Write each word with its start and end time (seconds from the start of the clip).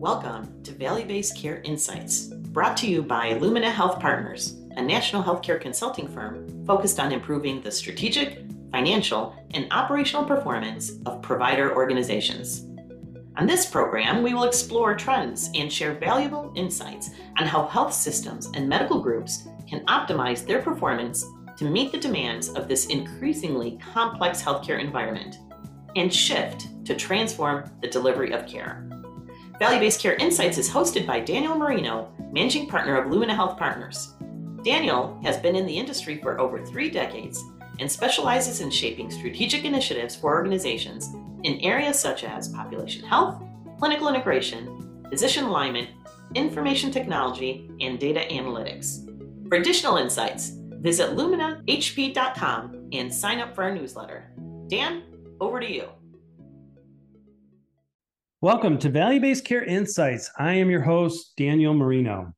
Welcome 0.00 0.62
to 0.62 0.72
Value 0.72 1.04
Based 1.04 1.36
Care 1.36 1.60
Insights, 1.60 2.28
brought 2.28 2.74
to 2.78 2.86
you 2.86 3.02
by 3.02 3.34
Lumina 3.34 3.70
Health 3.70 4.00
Partners, 4.00 4.56
a 4.78 4.80
national 4.80 5.22
healthcare 5.22 5.60
consulting 5.60 6.08
firm 6.08 6.64
focused 6.64 6.98
on 6.98 7.12
improving 7.12 7.60
the 7.60 7.70
strategic, 7.70 8.46
financial, 8.72 9.36
and 9.52 9.70
operational 9.70 10.24
performance 10.24 10.92
of 11.04 11.20
provider 11.20 11.76
organizations. 11.76 12.64
On 13.36 13.46
this 13.46 13.66
program, 13.66 14.22
we 14.22 14.32
will 14.32 14.44
explore 14.44 14.94
trends 14.94 15.50
and 15.54 15.70
share 15.70 15.92
valuable 15.92 16.50
insights 16.56 17.10
on 17.38 17.46
how 17.46 17.66
health 17.66 17.92
systems 17.92 18.48
and 18.54 18.66
medical 18.66 19.02
groups 19.02 19.46
can 19.68 19.84
optimize 19.84 20.46
their 20.46 20.62
performance 20.62 21.26
to 21.58 21.68
meet 21.68 21.92
the 21.92 21.98
demands 21.98 22.48
of 22.48 22.68
this 22.68 22.86
increasingly 22.86 23.78
complex 23.92 24.40
healthcare 24.40 24.80
environment 24.80 25.40
and 25.94 26.12
shift 26.12 26.68
to 26.86 26.94
transform 26.94 27.70
the 27.82 27.88
delivery 27.88 28.32
of 28.32 28.46
care. 28.46 28.86
Value 29.60 29.78
Based 29.78 30.00
Care 30.00 30.14
Insights 30.14 30.56
is 30.56 30.70
hosted 30.70 31.06
by 31.06 31.20
Daniel 31.20 31.54
Marino, 31.54 32.10
Managing 32.32 32.66
Partner 32.66 32.96
of 32.96 33.10
Lumina 33.10 33.34
Health 33.34 33.58
Partners. 33.58 34.14
Daniel 34.64 35.20
has 35.22 35.36
been 35.36 35.54
in 35.54 35.66
the 35.66 35.78
industry 35.78 36.16
for 36.16 36.40
over 36.40 36.64
three 36.64 36.88
decades 36.88 37.44
and 37.78 37.92
specializes 37.92 38.62
in 38.62 38.70
shaping 38.70 39.10
strategic 39.10 39.66
initiatives 39.66 40.16
for 40.16 40.34
organizations 40.34 41.10
in 41.42 41.60
areas 41.60 41.98
such 41.98 42.24
as 42.24 42.48
population 42.48 43.04
health, 43.04 43.42
clinical 43.78 44.08
integration, 44.08 45.04
physician 45.10 45.44
alignment, 45.44 45.90
information 46.34 46.90
technology, 46.90 47.68
and 47.82 47.98
data 47.98 48.20
analytics. 48.30 49.04
For 49.50 49.56
additional 49.56 49.98
insights, 49.98 50.52
visit 50.80 51.10
luminahp.com 51.10 52.88
and 52.94 53.14
sign 53.14 53.40
up 53.40 53.54
for 53.54 53.64
our 53.64 53.74
newsletter. 53.74 54.32
Dan, 54.68 55.02
over 55.38 55.60
to 55.60 55.70
you. 55.70 55.90
Welcome 58.42 58.78
to 58.78 58.88
Value 58.88 59.20
Based 59.20 59.44
Care 59.44 59.64
Insights. 59.64 60.30
I 60.38 60.54
am 60.54 60.70
your 60.70 60.80
host, 60.80 61.34
Daniel 61.36 61.74
Marino. 61.74 62.32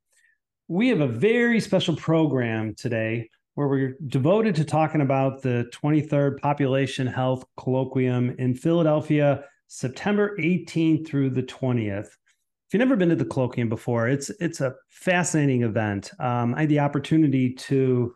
We 0.66 0.88
have 0.88 1.00
a 1.00 1.06
very 1.06 1.60
special 1.60 1.94
program 1.94 2.74
today 2.74 3.30
where 3.54 3.68
we're 3.68 3.96
devoted 4.08 4.56
to 4.56 4.64
talking 4.64 5.02
about 5.02 5.42
the 5.42 5.70
23rd 5.72 6.40
Population 6.40 7.06
Health 7.06 7.44
Colloquium 7.56 8.36
in 8.40 8.52
Philadelphia, 8.52 9.44
September 9.68 10.36
18th 10.40 11.06
through 11.06 11.30
the 11.30 11.44
20th. 11.44 12.08
If 12.08 12.72
you've 12.72 12.80
never 12.80 12.96
been 12.96 13.10
to 13.10 13.14
the 13.14 13.24
colloquium 13.24 13.68
before, 13.68 14.08
it's 14.08 14.28
it's 14.40 14.60
a 14.60 14.74
fascinating 14.88 15.62
event. 15.62 16.10
Um, 16.18 16.52
I 16.56 16.62
had 16.62 16.68
the 16.68 16.80
opportunity 16.80 17.54
to 17.54 18.12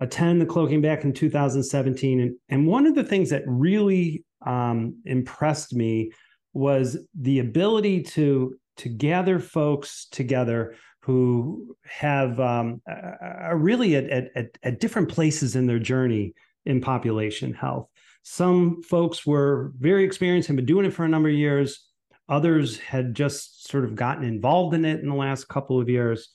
attend 0.00 0.42
the 0.42 0.46
colloquium 0.46 0.82
back 0.82 1.04
in 1.04 1.14
2017, 1.14 2.20
and, 2.20 2.36
and 2.50 2.66
one 2.66 2.84
of 2.84 2.94
the 2.94 3.04
things 3.04 3.30
that 3.30 3.44
really 3.46 4.26
um, 4.46 5.00
impressed 5.06 5.72
me 5.72 6.12
was 6.54 6.96
the 7.14 7.40
ability 7.40 8.02
to 8.02 8.56
to 8.76 8.88
gather 8.88 9.38
folks 9.38 10.06
together 10.10 10.74
who 11.00 11.76
have 11.84 12.40
um, 12.40 12.80
are 12.88 13.56
really 13.56 13.94
at, 13.94 14.08
at, 14.10 14.58
at 14.62 14.80
different 14.80 15.08
places 15.08 15.54
in 15.54 15.66
their 15.66 15.78
journey 15.78 16.32
in 16.64 16.80
population 16.80 17.52
health. 17.52 17.88
Some 18.22 18.82
folks 18.82 19.26
were 19.26 19.72
very 19.78 20.02
experienced 20.02 20.48
and 20.48 20.56
been 20.56 20.64
doing 20.64 20.86
it 20.86 20.94
for 20.94 21.04
a 21.04 21.08
number 21.08 21.28
of 21.28 21.34
years. 21.34 21.86
Others 22.28 22.78
had 22.78 23.14
just 23.14 23.68
sort 23.68 23.84
of 23.84 23.94
gotten 23.94 24.24
involved 24.24 24.74
in 24.74 24.86
it 24.86 25.00
in 25.00 25.08
the 25.08 25.14
last 25.14 25.46
couple 25.46 25.78
of 25.78 25.90
years. 25.90 26.30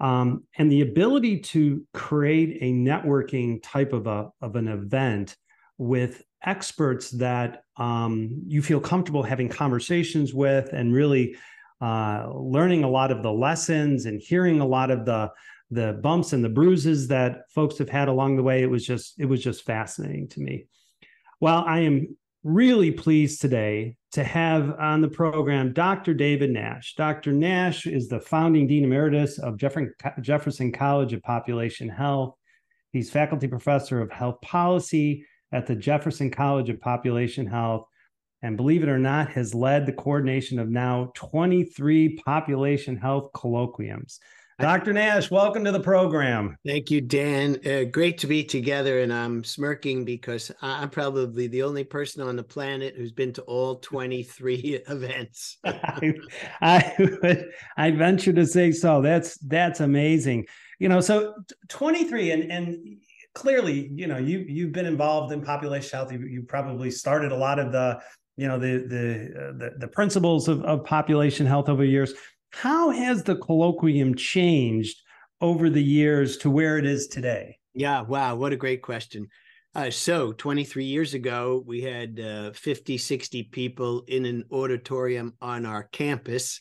Um, 0.00 0.44
and 0.56 0.70
the 0.70 0.82
ability 0.82 1.40
to 1.40 1.82
create 1.94 2.58
a 2.60 2.72
networking 2.72 3.60
type 3.62 3.92
of 3.92 4.06
a 4.06 4.30
of 4.40 4.56
an 4.56 4.68
event 4.68 5.36
with 5.78 6.22
experts 6.44 7.10
that 7.10 7.64
um, 7.76 8.42
you 8.46 8.62
feel 8.62 8.80
comfortable 8.80 9.22
having 9.22 9.48
conversations 9.48 10.32
with 10.32 10.72
and 10.72 10.92
really 10.92 11.36
uh, 11.80 12.28
learning 12.32 12.84
a 12.84 12.88
lot 12.88 13.10
of 13.10 13.22
the 13.22 13.32
lessons 13.32 14.06
and 14.06 14.20
hearing 14.20 14.60
a 14.60 14.66
lot 14.66 14.90
of 14.90 15.04
the 15.04 15.30
the 15.72 15.98
bumps 16.02 16.32
and 16.32 16.44
the 16.44 16.48
bruises 16.48 17.06
that 17.06 17.42
folks 17.54 17.78
have 17.78 17.88
had 17.88 18.08
along 18.08 18.36
the 18.36 18.42
way 18.42 18.62
it 18.62 18.70
was 18.70 18.84
just 18.84 19.14
it 19.20 19.26
was 19.26 19.42
just 19.42 19.64
fascinating 19.64 20.28
to 20.28 20.40
me. 20.40 20.66
Well 21.40 21.64
i 21.66 21.80
am 21.80 22.16
really 22.42 22.90
pleased 22.90 23.40
today 23.40 23.96
to 24.12 24.24
have 24.24 24.74
on 24.78 25.00
the 25.02 25.08
program 25.08 25.72
dr 25.72 26.12
david 26.14 26.50
nash. 26.50 26.94
Dr 26.96 27.32
nash 27.32 27.86
is 27.86 28.08
the 28.08 28.20
founding 28.20 28.66
dean 28.66 28.84
emeritus 28.84 29.38
of 29.38 29.56
jefferson 29.56 30.72
college 30.72 31.12
of 31.12 31.22
population 31.22 31.88
health. 31.88 32.34
He's 32.92 33.10
faculty 33.10 33.46
professor 33.46 34.00
of 34.00 34.10
health 34.10 34.40
policy 34.42 35.24
at 35.52 35.66
the 35.66 35.74
Jefferson 35.74 36.30
College 36.30 36.70
of 36.70 36.80
Population 36.80 37.46
Health. 37.46 37.86
And 38.42 38.56
believe 38.56 38.82
it 38.82 38.88
or 38.88 38.98
not, 38.98 39.30
has 39.32 39.54
led 39.54 39.84
the 39.84 39.92
coordination 39.92 40.58
of 40.58 40.68
now 40.68 41.12
23 41.14 42.20
population 42.24 42.96
health 42.96 43.32
colloquiums. 43.34 44.18
Dr. 44.60 44.92
Nash, 44.92 45.30
welcome 45.30 45.64
to 45.64 45.72
the 45.72 45.80
program. 45.80 46.54
Thank 46.66 46.90
you, 46.90 47.00
Dan. 47.00 47.58
Uh, 47.64 47.84
great 47.84 48.18
to 48.18 48.26
be 48.26 48.44
together. 48.44 49.00
And 49.00 49.10
I'm 49.10 49.42
smirking 49.42 50.04
because 50.04 50.52
I'm 50.60 50.90
probably 50.90 51.46
the 51.46 51.62
only 51.62 51.82
person 51.82 52.22
on 52.22 52.36
the 52.36 52.42
planet 52.42 52.94
who's 52.94 53.10
been 53.10 53.32
to 53.34 53.42
all 53.42 53.76
23 53.76 54.82
events. 54.88 55.56
I, 55.64 56.14
I, 56.60 56.94
would, 56.98 57.46
I 57.78 57.90
venture 57.92 58.34
to 58.34 58.46
say 58.46 58.72
so. 58.72 59.00
That's 59.00 59.38
that's 59.38 59.80
amazing. 59.80 60.46
You 60.78 60.90
know, 60.90 61.00
so 61.00 61.34
23 61.68 62.30
and 62.30 62.52
and 62.52 63.00
clearly, 63.34 63.90
you 63.94 64.06
know, 64.06 64.18
you 64.18 64.44
you've 64.48 64.72
been 64.72 64.86
involved 64.86 65.32
in 65.32 65.42
population 65.42 65.98
health. 65.98 66.12
You, 66.12 66.20
you 66.20 66.42
probably 66.42 66.90
started 66.90 67.32
a 67.32 67.36
lot 67.36 67.58
of 67.58 67.72
the, 67.72 68.00
you 68.36 68.48
know, 68.48 68.58
the 68.58 68.86
the 68.86 69.40
uh, 69.40 69.52
the, 69.58 69.70
the 69.78 69.88
principles 69.88 70.48
of, 70.48 70.62
of 70.64 70.84
population 70.84 71.46
health 71.46 71.68
over 71.68 71.84
years. 71.84 72.12
How 72.52 72.90
has 72.90 73.22
the 73.22 73.36
colloquium 73.36 74.16
changed 74.16 74.96
over 75.40 75.70
the 75.70 75.82
years 75.82 76.36
to 76.38 76.50
where 76.50 76.78
it 76.78 76.84
is 76.84 77.06
today? 77.06 77.58
Yeah, 77.74 78.02
wow, 78.02 78.34
what 78.34 78.52
a 78.52 78.56
great 78.56 78.82
question. 78.82 79.28
Uh, 79.74 79.90
so 79.90 80.32
23 80.32 80.84
years 80.84 81.14
ago, 81.14 81.62
we 81.64 81.80
had 81.82 82.18
uh, 82.18 82.50
50, 82.52 82.98
60 82.98 83.44
people 83.44 84.02
in 84.08 84.24
an 84.24 84.44
auditorium 84.50 85.34
on 85.40 85.64
our 85.64 85.84
campus. 85.84 86.60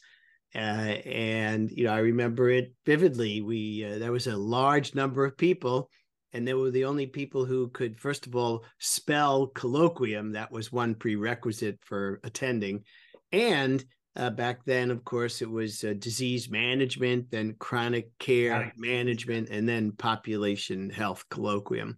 Uh, 0.53 0.57
and, 0.57 1.71
you 1.71 1.85
know, 1.85 1.93
I 1.93 1.99
remember 1.99 2.51
it 2.51 2.73
vividly. 2.85 3.41
We, 3.41 3.83
uh, 3.83 3.97
there 3.97 4.11
was 4.11 4.27
a 4.27 4.37
large 4.37 4.93
number 4.93 5.25
of 5.25 5.37
people 5.37 5.89
and 6.33 6.47
they 6.47 6.53
were 6.53 6.71
the 6.71 6.85
only 6.85 7.07
people 7.07 7.45
who 7.45 7.69
could 7.69 7.99
first 7.99 8.27
of 8.27 8.35
all 8.35 8.63
spell 8.79 9.47
colloquium. 9.55 10.33
That 10.33 10.51
was 10.51 10.71
one 10.71 10.95
prerequisite 10.95 11.79
for 11.81 12.19
attending. 12.23 12.83
And 13.31 13.83
uh, 14.15 14.29
back 14.31 14.65
then 14.65 14.91
of 14.91 15.03
course 15.03 15.41
it 15.41 15.49
was 15.49 15.83
uh, 15.83 15.93
disease 15.99 16.49
management 16.49 17.29
then 17.31 17.55
chronic 17.59 18.09
care 18.19 18.73
management 18.77 19.49
and 19.49 19.67
then 19.67 19.91
population 19.93 20.89
health 20.89 21.23
colloquium. 21.29 21.95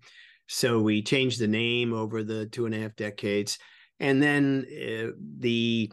So 0.48 0.80
we 0.82 1.02
changed 1.02 1.40
the 1.40 1.48
name 1.48 1.94
over 1.94 2.24
the 2.24 2.46
two 2.46 2.66
and 2.66 2.76
a 2.76 2.80
half 2.80 2.96
decades. 2.96 3.58
And 4.02 4.22
then 4.22 4.66
uh, 4.70 5.12
the 5.38 5.92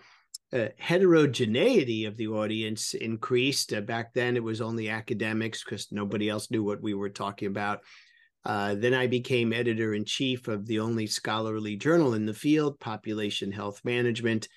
uh, 0.52 0.68
heterogeneity 0.78 2.06
of 2.06 2.16
the 2.16 2.28
audience 2.28 2.94
increased. 2.94 3.72
Uh, 3.72 3.82
back 3.82 4.14
then, 4.14 4.34
it 4.36 4.42
was 4.42 4.60
only 4.60 4.88
academics 4.88 5.62
because 5.62 5.92
nobody 5.92 6.28
else 6.28 6.50
knew 6.50 6.64
what 6.64 6.82
we 6.82 6.94
were 6.94 7.10
talking 7.10 7.48
about. 7.48 7.80
Uh, 8.48 8.74
then 8.74 8.94
I 8.94 9.06
became 9.06 9.52
editor 9.52 9.92
in 9.92 10.06
chief 10.06 10.48
of 10.48 10.66
the 10.66 10.80
only 10.80 11.06
scholarly 11.06 11.76
journal 11.76 12.14
in 12.14 12.24
the 12.24 12.32
field, 12.32 12.80
Population 12.80 13.52
Health 13.52 13.82
Management. 13.84 14.48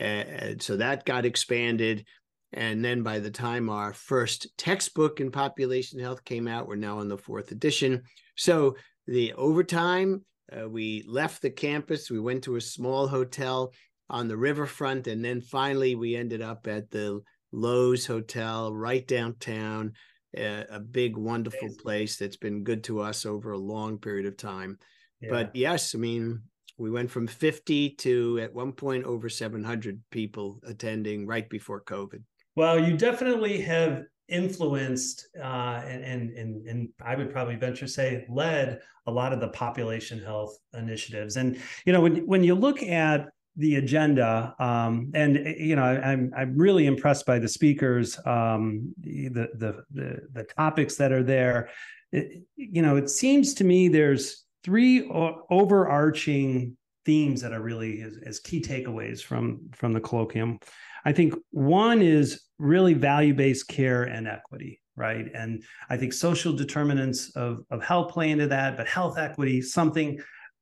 Uh, 0.00 0.54
so 0.58 0.76
that 0.76 1.04
got 1.04 1.24
expanded. 1.24 2.04
And 2.52 2.84
then 2.84 3.04
by 3.04 3.20
the 3.20 3.30
time 3.30 3.70
our 3.70 3.92
first 3.92 4.48
textbook 4.58 5.20
in 5.20 5.30
population 5.30 6.00
health 6.00 6.24
came 6.24 6.48
out, 6.48 6.66
we're 6.66 6.74
now 6.74 6.98
in 6.98 7.08
the 7.08 7.16
fourth 7.16 7.52
edition. 7.52 8.02
So 8.36 8.74
the 9.06 9.32
overtime, 9.34 10.24
uh, 10.52 10.68
we 10.68 11.04
left 11.06 11.40
the 11.40 11.50
campus, 11.50 12.10
we 12.10 12.18
went 12.18 12.42
to 12.44 12.56
a 12.56 12.60
small 12.60 13.06
hotel 13.06 13.72
on 14.10 14.26
the 14.26 14.36
riverfront, 14.36 15.06
and 15.06 15.24
then 15.24 15.40
finally 15.40 15.94
we 15.94 16.16
ended 16.16 16.42
up 16.42 16.66
at 16.66 16.90
the 16.90 17.20
Loews 17.54 18.06
Hotel 18.06 18.74
right 18.74 19.06
downtown 19.06 19.92
a, 20.36 20.66
a 20.70 20.80
big, 20.80 21.16
wonderful 21.16 21.68
place 21.78 22.16
that's 22.16 22.36
been 22.36 22.64
good 22.64 22.84
to 22.84 23.00
us 23.00 23.26
over 23.26 23.52
a 23.52 23.58
long 23.58 23.98
period 23.98 24.26
of 24.26 24.36
time. 24.36 24.78
Yeah. 25.20 25.30
But 25.30 25.56
yes, 25.56 25.94
I 25.94 25.98
mean, 25.98 26.42
we 26.78 26.90
went 26.90 27.10
from 27.10 27.26
50 27.26 27.90
to 27.90 28.40
at 28.40 28.54
one 28.54 28.72
point 28.72 29.04
over 29.04 29.28
700 29.28 30.00
people 30.10 30.60
attending 30.66 31.26
right 31.26 31.48
before 31.48 31.82
COVID. 31.82 32.22
Well, 32.54 32.78
you 32.78 32.96
definitely 32.96 33.60
have 33.62 34.04
influenced 34.28 35.28
uh, 35.38 35.82
and, 35.86 36.02
and 36.02 36.30
and 36.32 36.66
and 36.66 36.88
I 37.00 37.14
would 37.14 37.30
probably 37.30 37.54
venture 37.54 37.86
say 37.86 38.26
led 38.28 38.80
a 39.06 39.10
lot 39.12 39.32
of 39.32 39.40
the 39.40 39.48
population 39.48 40.20
health 40.20 40.58
initiatives. 40.74 41.36
And 41.36 41.60
you 41.84 41.92
know, 41.92 42.00
when 42.00 42.26
when 42.26 42.42
you 42.42 42.54
look 42.54 42.82
at 42.82 43.28
the 43.56 43.76
agenda, 43.76 44.54
um, 44.58 45.10
and 45.14 45.36
you 45.58 45.76
know, 45.76 45.82
I'm 45.82 46.32
I'm 46.36 46.56
really 46.56 46.86
impressed 46.86 47.24
by 47.24 47.38
the 47.38 47.48
speakers, 47.48 48.18
um, 48.26 48.94
the, 49.00 49.28
the 49.28 49.84
the 49.90 50.20
the 50.32 50.44
topics 50.44 50.96
that 50.96 51.12
are 51.12 51.22
there. 51.22 51.70
It, 52.12 52.42
you 52.56 52.82
know, 52.82 52.96
it 52.96 53.08
seems 53.08 53.54
to 53.54 53.64
me 53.64 53.88
there's 53.88 54.44
three 54.62 55.08
overarching 55.08 56.76
themes 57.04 57.40
that 57.40 57.52
are 57.52 57.62
really 57.62 58.02
as, 58.02 58.18
as 58.26 58.40
key 58.40 58.60
takeaways 58.60 59.22
from 59.22 59.60
from 59.72 59.92
the 59.92 60.00
colloquium. 60.00 60.62
I 61.04 61.12
think 61.12 61.34
one 61.50 62.02
is 62.02 62.42
really 62.58 62.94
value-based 62.94 63.68
care 63.68 64.02
and 64.02 64.26
equity, 64.26 64.80
right? 64.96 65.26
And 65.34 65.62
I 65.88 65.96
think 65.96 66.12
social 66.12 66.52
determinants 66.52 67.30
of, 67.36 67.64
of 67.70 67.82
health 67.82 68.12
play 68.12 68.30
into 68.30 68.48
that, 68.48 68.76
but 68.76 68.88
health 68.88 69.16
equity, 69.16 69.62
something 69.62 70.18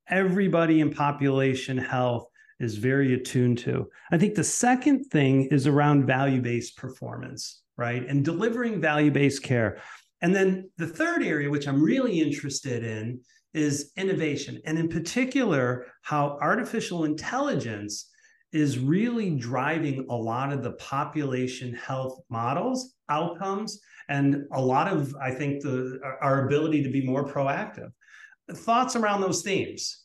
everybody 0.09 0.81
in 0.81 0.93
population 0.93 1.79
health 1.79 2.29
is 2.61 2.77
very 2.77 3.15
attuned 3.15 3.59
to. 3.59 3.89
I 4.11 4.19
think 4.19 4.35
the 4.35 4.45
second 4.45 5.05
thing 5.05 5.49
is 5.51 5.67
around 5.67 6.07
value-based 6.07 6.77
performance, 6.77 7.63
right? 7.77 8.07
And 8.07 8.25
delivering 8.25 8.81
value-based 8.81 9.43
care. 9.43 9.81
And 10.23 10.35
then 10.35 10.71
the 10.79 10.87
third 10.87 11.23
area, 11.23 11.51
which 11.51 11.69
I'm 11.69 11.83
really 11.83 12.21
interested 12.21 12.85
in, 12.85 13.21
is 13.53 13.93
innovation, 13.97 14.61
and 14.65 14.79
in 14.79 14.89
particular, 14.89 15.87
how 16.03 16.39
artificial 16.41 17.05
intelligence 17.05 18.11
is 18.53 18.79
really 18.79 19.31
driving 19.37 20.07
a 20.11 20.15
lot 20.15 20.53
of 20.53 20.63
the 20.63 20.73
population 20.73 21.75
health 21.75 22.21
models, 22.31 22.95
outcomes, 23.09 23.81
and 24.09 24.45
a 24.53 24.61
lot 24.61 24.89
of, 24.89 25.15
I 25.21 25.31
think, 25.33 25.63
the 25.63 25.99
our 26.21 26.47
ability 26.47 26.83
to 26.83 26.91
be 26.91 27.07
more 27.07 27.27
proactive. 27.27 27.91
Thoughts 28.51 28.97
around 28.97 29.21
those 29.21 29.43
themes? 29.43 30.04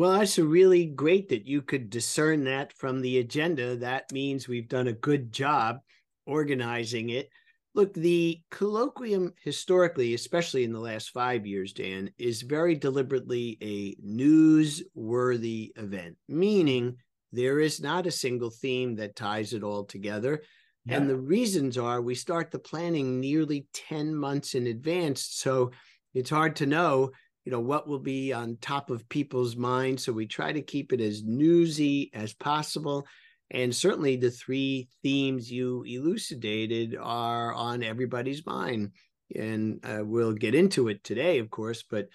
Well, 0.00 0.12
that's 0.12 0.38
really 0.38 0.86
great 0.86 1.28
that 1.28 1.46
you 1.46 1.60
could 1.60 1.90
discern 1.90 2.44
that 2.44 2.72
from 2.72 3.02
the 3.02 3.18
agenda. 3.18 3.76
That 3.76 4.10
means 4.10 4.48
we've 4.48 4.66
done 4.66 4.88
a 4.88 4.94
good 4.94 5.30
job 5.30 5.80
organizing 6.24 7.10
it. 7.10 7.28
Look, 7.74 7.92
the 7.92 8.40
colloquium 8.50 9.34
historically, 9.44 10.14
especially 10.14 10.64
in 10.64 10.72
the 10.72 10.80
last 10.80 11.10
five 11.10 11.46
years, 11.46 11.74
Dan, 11.74 12.08
is 12.16 12.40
very 12.40 12.76
deliberately 12.76 13.58
a 13.60 13.94
newsworthy 14.02 15.72
event, 15.76 16.16
meaning 16.30 16.96
there 17.30 17.60
is 17.60 17.82
not 17.82 18.06
a 18.06 18.10
single 18.10 18.48
theme 18.48 18.96
that 18.96 19.16
ties 19.16 19.52
it 19.52 19.62
all 19.62 19.84
together. 19.84 20.40
Yeah. 20.86 20.96
And 20.96 21.10
the 21.10 21.18
reasons 21.18 21.76
are 21.76 22.00
we 22.00 22.14
start 22.14 22.50
the 22.50 22.58
planning 22.58 23.20
nearly 23.20 23.66
10 23.74 24.14
months 24.14 24.54
in 24.54 24.66
advance. 24.66 25.26
So 25.30 25.72
it's 26.14 26.30
hard 26.30 26.56
to 26.56 26.64
know, 26.64 27.10
you 27.44 27.52
know, 27.52 27.60
what 27.60 27.88
will 27.88 28.00
be 28.00 28.32
on 28.32 28.58
top 28.60 28.90
of 28.90 29.08
people's 29.08 29.56
minds. 29.56 30.04
So 30.04 30.12
we 30.12 30.26
try 30.26 30.52
to 30.52 30.62
keep 30.62 30.92
it 30.92 31.00
as 31.00 31.22
newsy 31.24 32.10
as 32.14 32.34
possible. 32.34 33.06
And 33.50 33.74
certainly 33.74 34.16
the 34.16 34.30
three 34.30 34.88
themes 35.02 35.50
you 35.50 35.82
elucidated 35.84 36.96
are 37.00 37.52
on 37.52 37.82
everybody's 37.82 38.46
mind. 38.46 38.92
And 39.34 39.84
uh, 39.84 40.04
we'll 40.04 40.32
get 40.32 40.54
into 40.54 40.88
it 40.88 41.02
today, 41.02 41.38
of 41.38 41.50
course, 41.50 41.82
but 41.82 42.08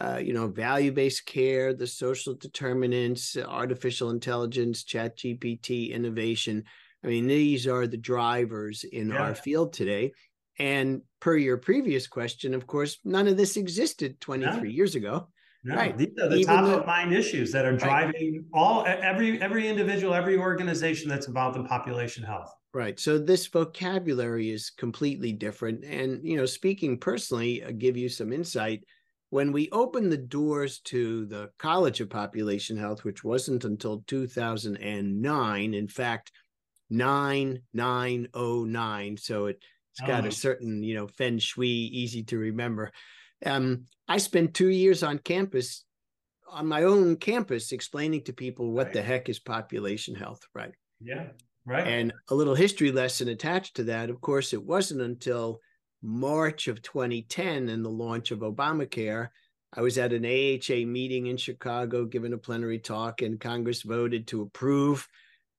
uh, 0.00 0.20
you 0.22 0.32
know, 0.32 0.46
value-based 0.46 1.26
care, 1.26 1.74
the 1.74 1.86
social 1.86 2.34
determinants, 2.34 3.36
artificial 3.36 4.10
intelligence, 4.10 4.84
chat 4.84 5.18
GPT, 5.18 5.90
innovation. 5.90 6.64
I 7.02 7.08
mean, 7.08 7.26
these 7.26 7.66
are 7.66 7.86
the 7.86 7.96
drivers 7.96 8.84
in 8.84 9.08
yeah. 9.08 9.16
our 9.16 9.34
field 9.34 9.72
today. 9.72 10.12
And 10.58 11.02
per 11.20 11.36
your 11.36 11.56
previous 11.56 12.06
question, 12.06 12.54
of 12.54 12.66
course, 12.66 12.98
none 13.04 13.28
of 13.28 13.36
this 13.36 13.56
existed 13.56 14.20
23 14.20 14.72
years 14.72 14.94
ago. 14.94 15.28
No, 15.64 15.74
right. 15.74 15.96
These 15.96 16.10
are 16.22 16.28
the 16.28 16.36
Even 16.36 16.54
top 16.54 16.64
the, 16.64 16.78
of 16.80 16.86
mind 16.86 17.12
issues 17.12 17.50
that 17.52 17.64
are 17.64 17.76
driving 17.76 18.34
right. 18.34 18.44
all 18.52 18.84
every 18.86 19.42
every 19.42 19.66
individual, 19.68 20.14
every 20.14 20.38
organization 20.38 21.08
that's 21.08 21.26
involved 21.26 21.56
in 21.56 21.66
population 21.66 22.22
health. 22.22 22.54
Right. 22.72 23.00
So 23.00 23.18
this 23.18 23.46
vocabulary 23.46 24.50
is 24.50 24.70
completely 24.70 25.32
different. 25.32 25.84
And 25.84 26.24
you 26.24 26.36
know, 26.36 26.46
speaking 26.46 26.98
personally, 26.98 27.64
I'll 27.64 27.72
give 27.72 27.96
you 27.96 28.08
some 28.08 28.32
insight. 28.32 28.84
When 29.30 29.52
we 29.52 29.68
opened 29.72 30.10
the 30.10 30.16
doors 30.16 30.80
to 30.84 31.26
the 31.26 31.50
College 31.58 32.00
of 32.00 32.08
Population 32.08 32.78
Health, 32.78 33.04
which 33.04 33.22
wasn't 33.24 33.64
until 33.64 34.02
2009, 34.06 35.74
in 35.74 35.88
fact, 35.88 36.32
9909. 36.90 39.16
So 39.18 39.46
it, 39.46 39.62
it's 39.98 40.06
got 40.06 40.24
oh. 40.24 40.28
a 40.28 40.32
certain, 40.32 40.82
you 40.82 40.94
know, 40.94 41.08
feng 41.08 41.38
shui, 41.38 41.66
easy 41.68 42.22
to 42.24 42.38
remember. 42.38 42.92
Um, 43.44 43.86
I 44.06 44.18
spent 44.18 44.54
two 44.54 44.68
years 44.68 45.02
on 45.02 45.18
campus, 45.18 45.84
on 46.48 46.66
my 46.66 46.84
own 46.84 47.16
campus, 47.16 47.72
explaining 47.72 48.24
to 48.24 48.32
people 48.32 48.70
what 48.70 48.86
right. 48.86 48.92
the 48.94 49.02
heck 49.02 49.28
is 49.28 49.38
population 49.38 50.14
health, 50.14 50.40
right? 50.54 50.72
Yeah, 51.00 51.28
right. 51.66 51.86
And 51.86 52.12
a 52.30 52.34
little 52.34 52.54
history 52.54 52.92
lesson 52.92 53.28
attached 53.28 53.76
to 53.76 53.84
that. 53.84 54.10
Of 54.10 54.20
course, 54.20 54.52
it 54.52 54.64
wasn't 54.64 55.00
until 55.00 55.60
March 56.00 56.68
of 56.68 56.80
2010 56.82 57.68
and 57.68 57.84
the 57.84 57.90
launch 57.90 58.30
of 58.30 58.40
Obamacare. 58.40 59.28
I 59.72 59.82
was 59.82 59.98
at 59.98 60.12
an 60.12 60.24
AHA 60.24 60.86
meeting 60.86 61.26
in 61.26 61.36
Chicago, 61.36 62.04
giving 62.04 62.32
a 62.32 62.38
plenary 62.38 62.78
talk, 62.78 63.20
and 63.20 63.40
Congress 63.40 63.82
voted 63.82 64.28
to 64.28 64.42
approve 64.42 65.06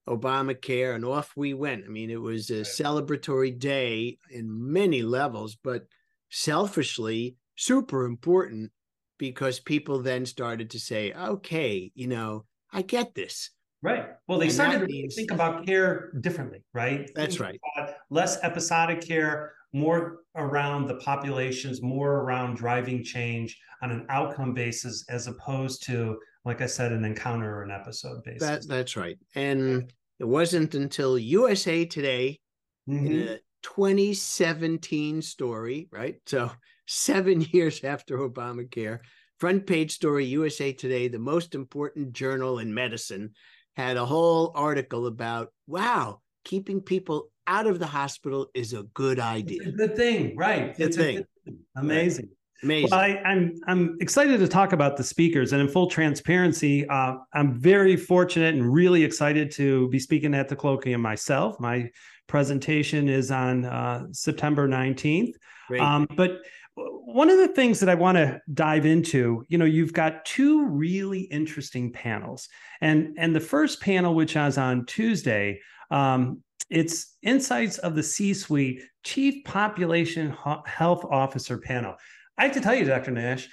Obamacare, 0.08 0.96
and 0.96 1.06
off 1.06 1.34
we 1.36 1.54
went. 1.54 1.86
I 1.86 1.90
mean, 1.90 2.10
it 2.10 2.22
was 2.22 2.50
a 2.50 2.58
right. 2.58 2.66
celebratory 2.66 3.58
day 3.58 4.18
in 4.32 4.72
many 4.72 5.02
levels, 5.02 5.58
but 5.64 5.86
selfishly, 6.30 7.36
super 7.56 8.06
important 8.06 8.72
because 9.18 9.60
people 9.60 10.02
then 10.02 10.26
started 10.26 10.70
to 10.72 10.80
say, 10.80 11.14
okay, 11.14 11.92
you 11.94 12.08
know, 12.08 12.46
I 12.72 12.82
get 12.82 13.14
this. 13.14 13.52
Right. 13.82 14.08
Well, 14.28 14.40
they 14.40 14.46
and 14.46 14.54
started 14.54 14.80
to 14.80 14.86
means, 14.86 15.16
think 15.16 15.32
about 15.32 15.66
care 15.66 16.12
differently, 16.22 16.64
right? 16.74 17.10
That's 17.16 17.38
think 17.38 17.60
right. 17.78 17.92
Less 18.10 18.42
episodic 18.44 19.02
care, 19.02 19.54
more 19.74 20.20
around 20.36 20.88
the 20.88 20.96
populations, 20.96 21.82
more 21.82 22.18
around 22.18 22.56
driving 22.56 23.04
change 23.04 23.58
on 23.82 23.92
an 23.92 24.06
outcome 24.10 24.54
basis, 24.54 25.06
as 25.10 25.28
opposed 25.28 25.84
to, 25.86 26.18
like 26.46 26.62
I 26.62 26.66
said, 26.66 26.92
an 26.92 27.06
encounter 27.06 27.58
or 27.58 27.64
an 27.64 27.72
episode 27.72 28.24
basis. 28.24 28.48
That, 28.48 28.68
that's 28.68 28.96
right. 28.96 29.18
And 29.36 29.92
it 30.20 30.26
wasn't 30.26 30.76
until 30.76 31.18
USA 31.18 31.86
Today 31.86 32.40
mm-hmm. 32.88 33.06
in 33.06 33.28
a 33.28 33.40
2017 33.64 35.22
story, 35.22 35.88
right? 35.92 36.16
So 36.26 36.52
seven 36.88 37.42
years 37.52 37.84
after 37.84 38.18
Obamacare. 38.18 39.00
Front 39.40 39.68
page 39.68 39.94
story, 39.94 40.26
USA 40.26 40.74
Today, 40.74 41.08
the 41.08 41.20
most 41.20 41.56
important 41.56 42.12
journal 42.12 42.60
in 42.60 42.74
medicine, 42.74 43.32
had 43.78 43.96
a 43.96 44.06
whole 44.06 44.52
article 44.54 45.08
about 45.08 45.54
wow, 45.66 46.20
keeping 46.44 46.82
people 46.82 47.30
out 47.48 47.66
of 47.66 47.80
the 47.80 47.88
hospital 47.88 48.48
is 48.54 48.74
a 48.74 48.84
good 48.94 49.20
idea. 49.20 49.62
It's 49.62 49.74
a 49.74 49.78
good 49.78 49.96
thing, 49.96 50.36
right? 50.36 50.76
Good 50.76 50.88
it's 50.88 50.98
thing. 50.98 51.24
Amazing. 51.46 51.56
Right. 51.76 51.84
Amazing. 51.84 52.30
Well, 52.64 52.94
I, 52.94 53.22
am 53.24 53.24
I'm, 53.26 53.62
I'm 53.68 53.98
excited 54.02 54.40
to 54.40 54.48
talk 54.48 54.74
about 54.74 54.98
the 54.98 55.04
speakers, 55.04 55.54
and 55.54 55.62
in 55.62 55.68
full 55.68 55.90
transparency, 55.90 56.88
uh, 56.88 57.16
I'm 57.34 57.60
very 57.60 57.96
fortunate 57.96 58.54
and 58.54 58.74
really 58.74 59.04
excited 59.04 59.52
to 59.52 59.88
be 59.90 60.00
speaking 60.00 60.34
at 60.34 60.50
the 60.50 60.56
colloquium 60.56 61.00
myself. 61.00 61.60
My 61.60 61.90
presentation 62.28 63.08
is 63.08 63.32
on 63.32 63.66
uh, 63.66 64.08
September 64.12 64.68
19th. 64.68 65.34
Um, 65.80 66.08
but 66.16 66.42
one 66.76 67.30
of 67.30 67.38
the 67.38 67.50
things 67.50 67.80
that 67.80 67.90
I 67.90 67.96
want 67.96 68.18
to 68.18 68.42
dive 68.54 68.86
into, 68.86 69.46
you 69.50 69.58
know, 69.58 69.66
you've 69.66 69.94
got 69.94 70.26
two 70.26 70.66
really 70.66 71.22
interesting 71.22 71.92
panels, 71.92 72.48
and 72.82 73.16
and 73.18 73.36
the 73.36 73.40
first 73.40 73.82
panel, 73.82 74.16
which 74.16 74.36
is 74.36 74.58
on 74.58 74.86
Tuesday, 74.86 75.60
um, 75.92 76.42
it's 76.70 77.18
Insights 77.24 77.80
of 77.80 77.96
the 77.96 78.04
C-Suite 78.04 78.84
Chief 79.04 79.44
Population 79.44 80.36
Health 80.66 81.04
Officer 81.10 81.58
panel. 81.58 81.96
I 82.40 82.44
have 82.44 82.54
to 82.54 82.62
tell 82.62 82.74
you, 82.74 82.86
Dr. 82.86 83.12
Nash, 83.12 83.50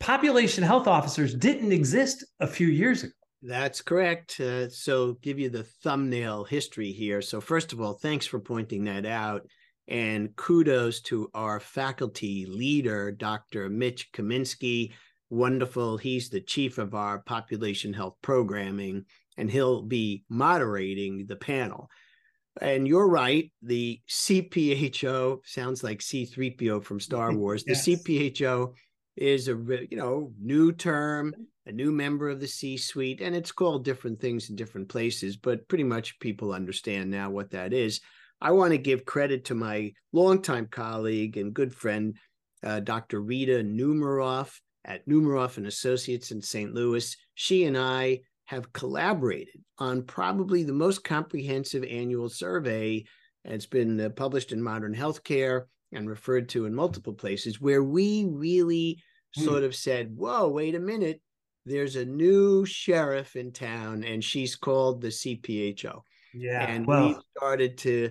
population 0.00 0.64
health 0.64 0.88
officers 0.88 1.32
didn't 1.32 1.70
exist 1.70 2.24
a 2.40 2.46
few 2.48 2.66
years 2.66 3.04
ago. 3.04 3.12
That's 3.40 3.80
correct. 3.80 4.40
Uh, 4.40 4.68
so, 4.68 5.12
give 5.22 5.38
you 5.38 5.48
the 5.48 5.62
thumbnail 5.84 6.42
history 6.42 6.90
here. 6.90 7.22
So, 7.22 7.40
first 7.40 7.72
of 7.72 7.80
all, 7.80 7.94
thanks 7.94 8.26
for 8.26 8.40
pointing 8.40 8.82
that 8.84 9.06
out. 9.06 9.46
And 9.86 10.34
kudos 10.34 11.02
to 11.02 11.30
our 11.34 11.60
faculty 11.60 12.46
leader, 12.46 13.12
Dr. 13.12 13.68
Mitch 13.68 14.10
Kaminski. 14.10 14.92
Wonderful. 15.30 15.96
He's 15.96 16.28
the 16.28 16.40
chief 16.40 16.78
of 16.78 16.96
our 16.96 17.20
population 17.20 17.92
health 17.92 18.16
programming, 18.22 19.04
and 19.36 19.48
he'll 19.48 19.82
be 19.82 20.24
moderating 20.28 21.26
the 21.26 21.36
panel. 21.36 21.88
And 22.60 22.88
you're 22.88 23.08
right. 23.08 23.50
The 23.62 24.00
CPHO 24.08 25.40
sounds 25.44 25.82
like 25.84 25.98
C3PO 26.00 26.82
from 26.82 27.00
Star 27.00 27.32
Wars. 27.36 27.64
yes. 27.66 27.84
The 27.84 27.96
CPHO 27.96 28.72
is 29.16 29.48
a 29.48 29.56
you 29.90 29.96
know 29.96 30.32
new 30.40 30.72
term, 30.72 31.34
a 31.66 31.72
new 31.72 31.92
member 31.92 32.28
of 32.28 32.40
the 32.40 32.46
C-suite, 32.46 33.20
and 33.20 33.34
it's 33.34 33.52
called 33.52 33.84
different 33.84 34.20
things 34.20 34.50
in 34.50 34.56
different 34.56 34.88
places. 34.88 35.36
But 35.36 35.68
pretty 35.68 35.84
much 35.84 36.18
people 36.20 36.52
understand 36.52 37.10
now 37.10 37.30
what 37.30 37.50
that 37.50 37.72
is. 37.72 38.00
I 38.40 38.50
want 38.52 38.72
to 38.72 38.78
give 38.78 39.06
credit 39.06 39.46
to 39.46 39.54
my 39.54 39.92
longtime 40.12 40.68
colleague 40.70 41.38
and 41.38 41.54
good 41.54 41.74
friend, 41.74 42.16
uh, 42.62 42.80
Dr. 42.80 43.20
Rita 43.20 43.62
Numerof 43.64 44.60
at 44.84 45.06
Numerof 45.08 45.56
and 45.56 45.66
Associates 45.66 46.30
in 46.30 46.42
St. 46.42 46.72
Louis. 46.72 47.16
She 47.34 47.64
and 47.64 47.76
I 47.78 48.20
have 48.46 48.72
collaborated 48.72 49.60
on 49.78 50.02
probably 50.02 50.62
the 50.62 50.72
most 50.72 51.04
comprehensive 51.04 51.84
annual 51.84 52.28
survey. 52.28 53.04
It's 53.44 53.66
been 53.66 54.00
uh, 54.00 54.08
published 54.10 54.52
in 54.52 54.62
Modern 54.62 54.94
Healthcare 54.94 55.64
and 55.92 56.08
referred 56.08 56.48
to 56.50 56.66
in 56.66 56.74
multiple 56.74 57.12
places 57.12 57.60
where 57.60 57.82
we 57.82 58.24
really 58.28 59.02
mm. 59.36 59.44
sort 59.44 59.62
of 59.62 59.74
said, 59.74 60.16
whoa, 60.16 60.48
wait 60.48 60.74
a 60.74 60.80
minute. 60.80 61.20
there's 61.64 61.96
a 61.96 62.04
new 62.04 62.64
sheriff 62.64 63.34
in 63.34 63.52
town, 63.52 64.04
and 64.04 64.22
she's 64.22 64.54
called 64.54 65.00
the 65.00 65.08
CPHO. 65.08 66.00
Yeah. 66.32 66.64
And 66.68 66.86
well, 66.86 67.08
we 67.08 67.16
started 67.36 67.78
to 67.78 68.10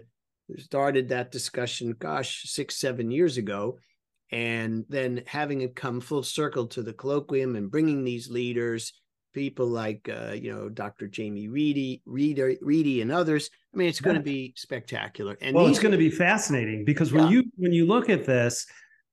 started 0.60 1.10
that 1.10 1.32
discussion, 1.32 1.96
gosh, 1.98 2.44
six, 2.50 2.77
seven 2.77 3.12
years 3.12 3.38
ago. 3.38 3.77
And 4.32 4.86
then 4.89 5.24
having 5.27 5.62
it 5.62 5.75
come 5.75 6.01
full 6.01 6.24
circle 6.24 6.68
to 6.68 6.82
the 6.82 6.94
colloquium 6.94 7.56
and 7.56 7.72
bringing 7.72 8.04
these 8.04 8.30
leaders, 8.30 8.94
people 9.36 9.68
like, 9.68 10.10
uh, 10.10 10.32
you 10.32 10.51
know, 10.51 10.70
Dr. 10.70 11.08
Jamie 11.08 11.48
Reedy, 11.50 12.01
Reedy, 12.06 12.58
Reedy 12.62 13.01
and 13.01 13.12
others. 13.12 13.50
I 13.74 13.77
mean, 13.77 13.89
it's 13.89 14.00
going 14.01 14.15
to 14.15 14.24
be 14.24 14.54
spectacular. 14.56 15.38
And 15.42 15.54
well, 15.56 15.65
these- 15.65 15.75
it's 15.75 15.84
going 15.84 15.92
to 15.92 15.98
be 16.00 16.10
fascinating 16.10 16.86
because 16.86 17.12
when 17.13 17.25
Yeah. 17.25 17.32
you 17.32 17.44
when 17.58 17.74
you 17.74 17.86
look 17.86 18.10
at 18.10 18.25
this, 18.25 18.65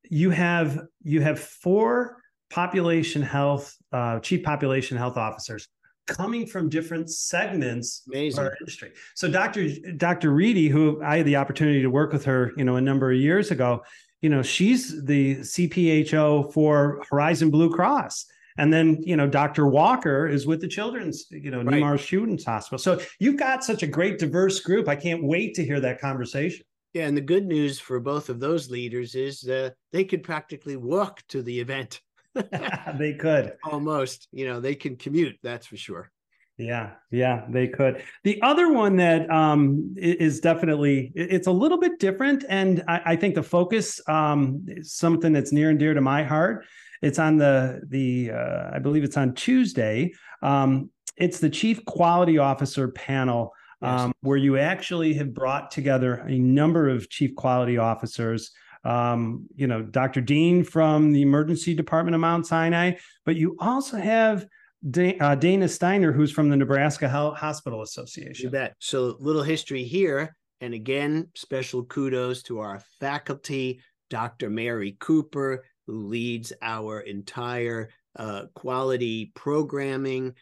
you 0.08 0.30
have 0.30 0.80
you 1.02 1.20
have 1.20 1.38
four 1.40 2.16
population 2.50 3.20
health 3.22 3.76
uh, 3.92 4.20
chief 4.20 4.42
population 4.44 4.96
health 4.96 5.16
officers 5.16 5.68
coming 6.06 6.46
from 6.46 6.68
different 6.68 7.10
segments 7.10 8.02
of 8.12 8.38
our 8.38 8.54
industry. 8.60 8.92
So 9.14 9.30
Dr. 9.30 9.68
Dr. 9.96 10.30
Reedy, 10.32 10.68
who 10.68 11.02
I 11.02 11.18
had 11.18 11.26
the 11.26 11.36
opportunity 11.36 11.80
to 11.82 11.90
work 11.90 12.12
with 12.12 12.24
her, 12.26 12.52
you 12.56 12.64
know, 12.64 12.76
a 12.76 12.80
number 12.80 13.10
of 13.12 13.18
years 13.18 13.50
ago, 13.50 13.82
you 14.20 14.28
know, 14.28 14.42
she's 14.42 15.04
the 15.04 15.36
CPHO 15.36 16.52
for 16.52 17.02
Horizon 17.10 17.50
Blue 17.50 17.70
Cross. 17.70 18.26
And 18.58 18.72
then, 18.72 18.98
you 19.02 19.16
know, 19.16 19.26
Dr. 19.26 19.66
Walker 19.66 20.26
is 20.26 20.46
with 20.46 20.60
the 20.60 20.68
Children's, 20.68 21.26
you 21.30 21.50
know, 21.50 21.62
Right. 21.62 21.74
Nemours 21.76 22.04
Children's 22.04 22.44
Hospital. 22.44 22.78
So 22.78 23.00
you've 23.18 23.38
got 23.38 23.64
such 23.64 23.82
a 23.82 23.86
great 23.86 24.18
diverse 24.18 24.60
group. 24.60 24.88
I 24.88 24.96
can't 24.96 25.22
wait 25.24 25.54
to 25.54 25.64
hear 25.64 25.80
that 25.80 26.00
conversation. 26.00 26.64
Yeah, 26.92 27.06
and 27.06 27.16
the 27.16 27.22
good 27.22 27.46
news 27.46 27.78
for 27.78 28.00
both 28.00 28.28
of 28.28 28.38
those 28.38 28.70
leaders 28.70 29.14
is 29.14 29.40
that 29.42 29.74
they 29.92 30.04
could 30.04 30.22
practically 30.22 30.76
walk 30.76 31.22
to 31.28 31.42
the 31.42 31.58
event. 31.58 32.00
they 32.98 33.14
could. 33.14 33.54
Almost, 33.64 34.28
you 34.32 34.46
know, 34.46 34.60
they 34.60 34.74
can 34.74 34.96
commute. 34.96 35.36
That's 35.42 35.66
for 35.66 35.76
sure. 35.76 36.10
Yeah, 36.58 36.90
yeah, 37.10 37.44
they 37.48 37.66
could. 37.66 38.02
The 38.24 38.40
other 38.42 38.72
one 38.72 38.96
that 38.96 39.28
um, 39.30 39.94
is 39.96 40.40
definitely 40.40 41.12
it's 41.14 41.46
a 41.46 41.52
little 41.52 41.78
bit 41.78 41.98
different, 41.98 42.44
and 42.48 42.84
I, 42.86 43.00
I 43.06 43.16
think 43.16 43.34
the 43.34 43.42
focus 43.42 44.00
um, 44.06 44.64
is 44.68 44.92
something 44.92 45.32
that's 45.32 45.50
near 45.52 45.70
and 45.70 45.78
dear 45.78 45.94
to 45.94 46.00
my 46.00 46.22
heart. 46.22 46.66
It's 47.02 47.18
on 47.18 47.36
the 47.36 47.82
the 47.88 48.30
uh, 48.30 48.70
I 48.72 48.78
believe 48.78 49.04
it's 49.04 49.16
on 49.16 49.34
Tuesday. 49.34 50.12
Um, 50.40 50.90
it's 51.16 51.40
the 51.40 51.50
Chief 51.50 51.84
Quality 51.84 52.38
Officer 52.38 52.88
panel 52.88 53.52
um, 53.82 54.12
where 54.20 54.36
you 54.36 54.56
actually 54.58 55.12
have 55.14 55.34
brought 55.34 55.70
together 55.70 56.14
a 56.26 56.38
number 56.38 56.88
of 56.88 57.10
chief 57.10 57.34
quality 57.34 57.78
officers. 57.78 58.52
Um, 58.84 59.46
you 59.54 59.66
know, 59.66 59.82
Dr. 59.82 60.20
Dean 60.20 60.64
from 60.64 61.12
the 61.12 61.22
Emergency 61.22 61.74
Department 61.74 62.14
of 62.14 62.20
Mount 62.20 62.46
Sinai, 62.46 62.92
but 63.24 63.36
you 63.36 63.56
also 63.60 63.96
have 63.96 64.46
Da- 64.90 65.16
uh, 65.18 65.34
Dana 65.36 65.68
Steiner, 65.68 66.12
who's 66.12 66.32
from 66.32 66.48
the 66.48 66.56
Nebraska 66.56 67.08
Hospital 67.08 67.78
You 67.78 67.84
Association. 67.84 68.50
bet. 68.50 68.74
So, 68.80 69.16
little 69.20 69.42
history 69.44 69.84
here. 69.84 70.34
And 70.60 70.74
again, 70.74 71.28
special 71.34 71.84
kudos 71.84 72.42
to 72.44 72.58
our 72.60 72.80
faculty, 73.00 73.80
Dr. 74.10 74.50
Mary 74.50 74.96
Cooper, 75.00 75.64
who 75.86 76.06
leads 76.08 76.52
our 76.62 77.00
entire 77.00 77.90
uh, 78.16 78.44
quality 78.54 79.32
programming. 79.34 80.34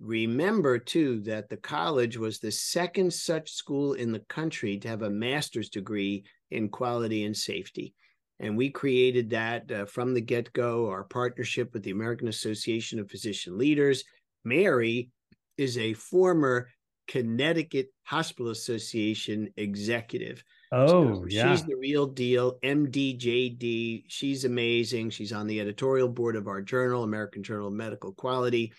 Remember, 0.00 0.78
too, 0.78 1.20
that 1.22 1.48
the 1.48 1.56
college 1.56 2.16
was 2.16 2.38
the 2.38 2.50
second 2.50 3.12
such 3.12 3.52
school 3.52 3.94
in 3.94 4.12
the 4.12 4.20
country 4.20 4.78
to 4.78 4.88
have 4.88 5.02
a 5.02 5.10
master's 5.10 5.68
degree 5.68 6.24
in 6.50 6.68
quality 6.68 7.24
and 7.24 7.36
safety. 7.36 7.94
And 8.38 8.56
we 8.56 8.70
created 8.70 9.30
that 9.30 9.70
uh, 9.70 9.86
from 9.86 10.12
the 10.12 10.20
get 10.20 10.52
go, 10.52 10.88
our 10.88 11.04
partnership 11.04 11.72
with 11.72 11.82
the 11.82 11.92
American 11.92 12.28
Association 12.28 12.98
of 12.98 13.10
Physician 13.10 13.56
Leaders. 13.56 14.04
Mary 14.44 15.10
is 15.56 15.78
a 15.78 15.94
former 15.94 16.68
Connecticut 17.08 17.88
Hospital 18.02 18.50
Association 18.50 19.48
executive. 19.56 20.42
Oh, 20.72 21.20
So 21.20 21.26
yeah. 21.28 21.50
She's 21.50 21.64
the 21.64 21.76
real 21.76 22.06
deal, 22.06 22.58
MDJD. 22.62 24.04
She's 24.08 24.44
amazing. 24.44 25.10
She's 25.10 25.32
on 25.32 25.46
the 25.46 25.60
editorial 25.60 26.08
board 26.08 26.36
of 26.36 26.48
our 26.48 26.62
journal, 26.62 27.04
American 27.04 27.42
Journal 27.42 27.68
of 27.68 27.74
Medical 27.74 28.12
Quality. 28.12 28.72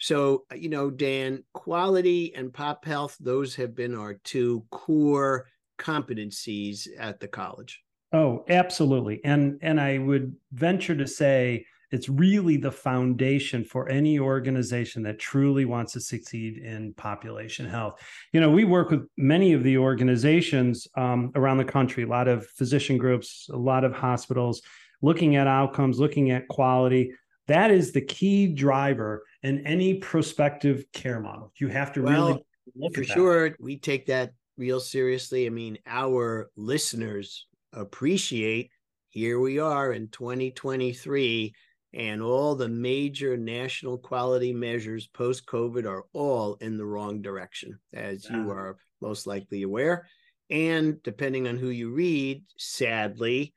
So, 0.00 0.44
uh, 0.52 0.56
you 0.56 0.68
know, 0.68 0.90
Dan, 0.90 1.44
quality 1.54 2.34
and 2.34 2.52
pop 2.52 2.84
health, 2.84 3.16
those 3.20 3.54
have 3.56 3.74
been 3.74 3.94
our 3.94 4.14
two 4.14 4.64
core 4.70 5.48
competencies 5.78 6.86
at 6.98 7.20
the 7.20 7.28
college. 7.28 7.82
Oh, 8.12 8.44
absolutely. 8.48 9.20
And 9.24 9.58
and 9.60 9.80
I 9.80 9.98
would 9.98 10.34
venture 10.52 10.96
to 10.96 11.06
say 11.06 11.66
it's 11.90 12.08
really 12.08 12.56
the 12.56 12.70
foundation 12.70 13.64
for 13.64 13.88
any 13.88 14.18
organization 14.18 15.02
that 15.04 15.18
truly 15.18 15.64
wants 15.64 15.92
to 15.94 16.00
succeed 16.00 16.58
in 16.58 16.92
population 16.94 17.66
health. 17.66 18.00
You 18.32 18.40
know, 18.40 18.50
we 18.50 18.64
work 18.64 18.90
with 18.90 19.08
many 19.16 19.52
of 19.52 19.62
the 19.62 19.78
organizations 19.78 20.86
um, 20.96 21.32
around 21.34 21.58
the 21.58 21.64
country, 21.64 22.04
a 22.04 22.06
lot 22.06 22.28
of 22.28 22.46
physician 22.46 22.98
groups, 22.98 23.48
a 23.52 23.56
lot 23.56 23.84
of 23.84 23.92
hospitals, 23.92 24.60
looking 25.00 25.36
at 25.36 25.46
outcomes, 25.46 25.98
looking 25.98 26.30
at 26.30 26.48
quality. 26.48 27.12
That 27.46 27.70
is 27.70 27.92
the 27.92 28.02
key 28.02 28.48
driver 28.48 29.24
in 29.42 29.66
any 29.66 29.94
prospective 29.94 30.84
care 30.92 31.20
model. 31.20 31.52
You 31.56 31.68
have 31.68 31.92
to 31.94 32.02
really 32.02 32.44
look 32.76 32.94
For 32.94 33.04
sure, 33.04 33.56
we 33.58 33.78
take 33.78 34.06
that 34.06 34.32
real 34.58 34.80
seriously. 34.80 35.46
I 35.46 35.50
mean, 35.50 35.78
our 35.86 36.50
listeners 36.56 37.46
appreciate 37.72 38.70
here 39.10 39.40
we 39.40 39.58
are 39.58 39.92
in 39.92 40.08
2023, 40.08 41.54
and 41.94 42.22
all 42.22 42.54
the 42.54 42.68
major 42.68 43.36
national 43.36 43.98
quality 43.98 44.52
measures 44.52 45.06
post 45.06 45.46
COVID 45.46 45.86
are 45.86 46.04
all 46.12 46.54
in 46.56 46.76
the 46.76 46.84
wrong 46.84 47.22
direction, 47.22 47.78
as 47.92 48.28
you 48.28 48.50
ah. 48.50 48.54
are 48.54 48.76
most 49.00 49.26
likely 49.26 49.62
aware. 49.62 50.06
And 50.50 51.02
depending 51.02 51.48
on 51.48 51.56
who 51.56 51.68
you 51.68 51.90
read, 51.90 52.42
sadly, 52.56 53.54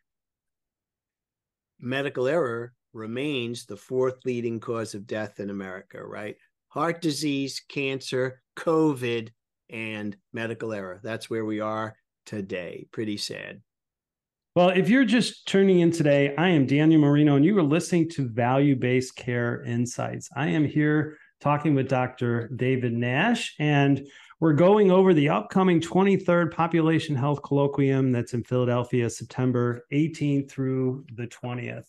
medical 1.80 2.28
error 2.28 2.74
remains 2.94 3.66
the 3.66 3.78
fourth 3.78 4.18
leading 4.26 4.60
cause 4.60 4.94
of 4.94 5.08
death 5.08 5.40
in 5.40 5.50
America, 5.50 6.06
right? 6.06 6.36
Heart 6.70 7.02
disease, 7.02 7.62
cancer, 7.68 8.42
COVID, 8.58 9.30
and 9.70 10.16
medical 10.34 10.74
error. 10.74 11.00
That's 11.04 11.30
where 11.30 11.46
we 11.46 11.60
are 11.60 11.96
today. 12.26 12.88
Pretty 12.92 13.18
sad. 13.18 13.62
Well, 14.54 14.68
if 14.68 14.90
you're 14.90 15.06
just 15.06 15.48
tuning 15.48 15.80
in 15.80 15.92
today, 15.92 16.36
I 16.38 16.50
am 16.50 16.66
Daniel 16.66 17.00
Marino, 17.00 17.38
and 17.38 17.46
you 17.46 17.58
are 17.58 17.64
listening 17.64 18.10
to 18.10 18.28
Value 18.28 18.76
Based 18.76 19.16
Care 19.16 19.64
Insights. 19.64 20.28
I 20.36 20.48
am 20.48 20.66
here 20.66 21.18
talking 21.40 21.74
with 21.74 21.88
Dr. 21.88 22.50
David 22.50 22.92
Nash, 22.92 23.56
and 23.60 24.06
we're 24.42 24.52
going 24.52 24.92
over 24.92 25.14
the 25.14 25.30
upcoming 25.30 25.80
23rd 25.80 26.52
Population 26.52 27.16
Health 27.16 27.42
Colloquium 27.42 28.12
that's 28.12 28.34
in 28.34 28.44
Philadelphia, 28.44 29.10
September 29.10 29.86
18th 29.94 30.52
through 30.52 31.06
the 31.16 31.28
20th. 31.28 31.86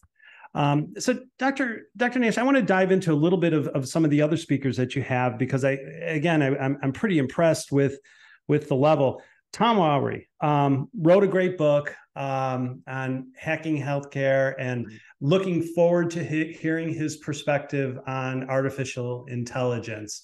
Um, 0.55 0.95
so, 1.01 1.19
Dr. 1.41 1.89
Dr. 1.97 2.21
Nash, 2.21 2.39
I 2.39 2.45
want 2.45 2.59
to 2.59 2.63
dive 2.63 2.93
into 2.93 3.13
a 3.13 3.15
little 3.15 3.41
bit 3.41 3.55
of, 3.55 3.67
of 3.69 3.89
some 3.89 4.05
of 4.05 4.13
the 4.13 4.23
other 4.23 4.37
speakers 4.37 4.77
that 4.77 4.95
you 4.95 5.03
have 5.03 5.37
because 5.37 5.65
I, 5.65 5.79
again, 6.03 6.43
I, 6.43 6.57
I'm 6.59 6.79
I'm 6.81 6.93
pretty 6.93 7.19
impressed 7.19 7.73
with 7.73 7.99
with 8.47 8.69
the 8.69 8.77
level. 8.77 9.21
Tom 9.53 9.79
Lawry 9.79 10.29
um, 10.41 10.89
wrote 10.97 11.25
a 11.25 11.29
great 11.29 11.59
book 11.59 11.95
um, 12.17 12.83
on 12.87 13.33
hacking 13.37 13.81
healthcare 13.81 14.55
and 14.59 14.87
looking 15.21 15.63
forward 15.63 16.11
to 16.11 16.25
he- 16.25 16.53
hearing 16.53 16.93
his 16.93 17.19
perspective 17.19 17.99
on 18.07 18.49
artificial 18.49 19.27
intelligence. 19.29 20.23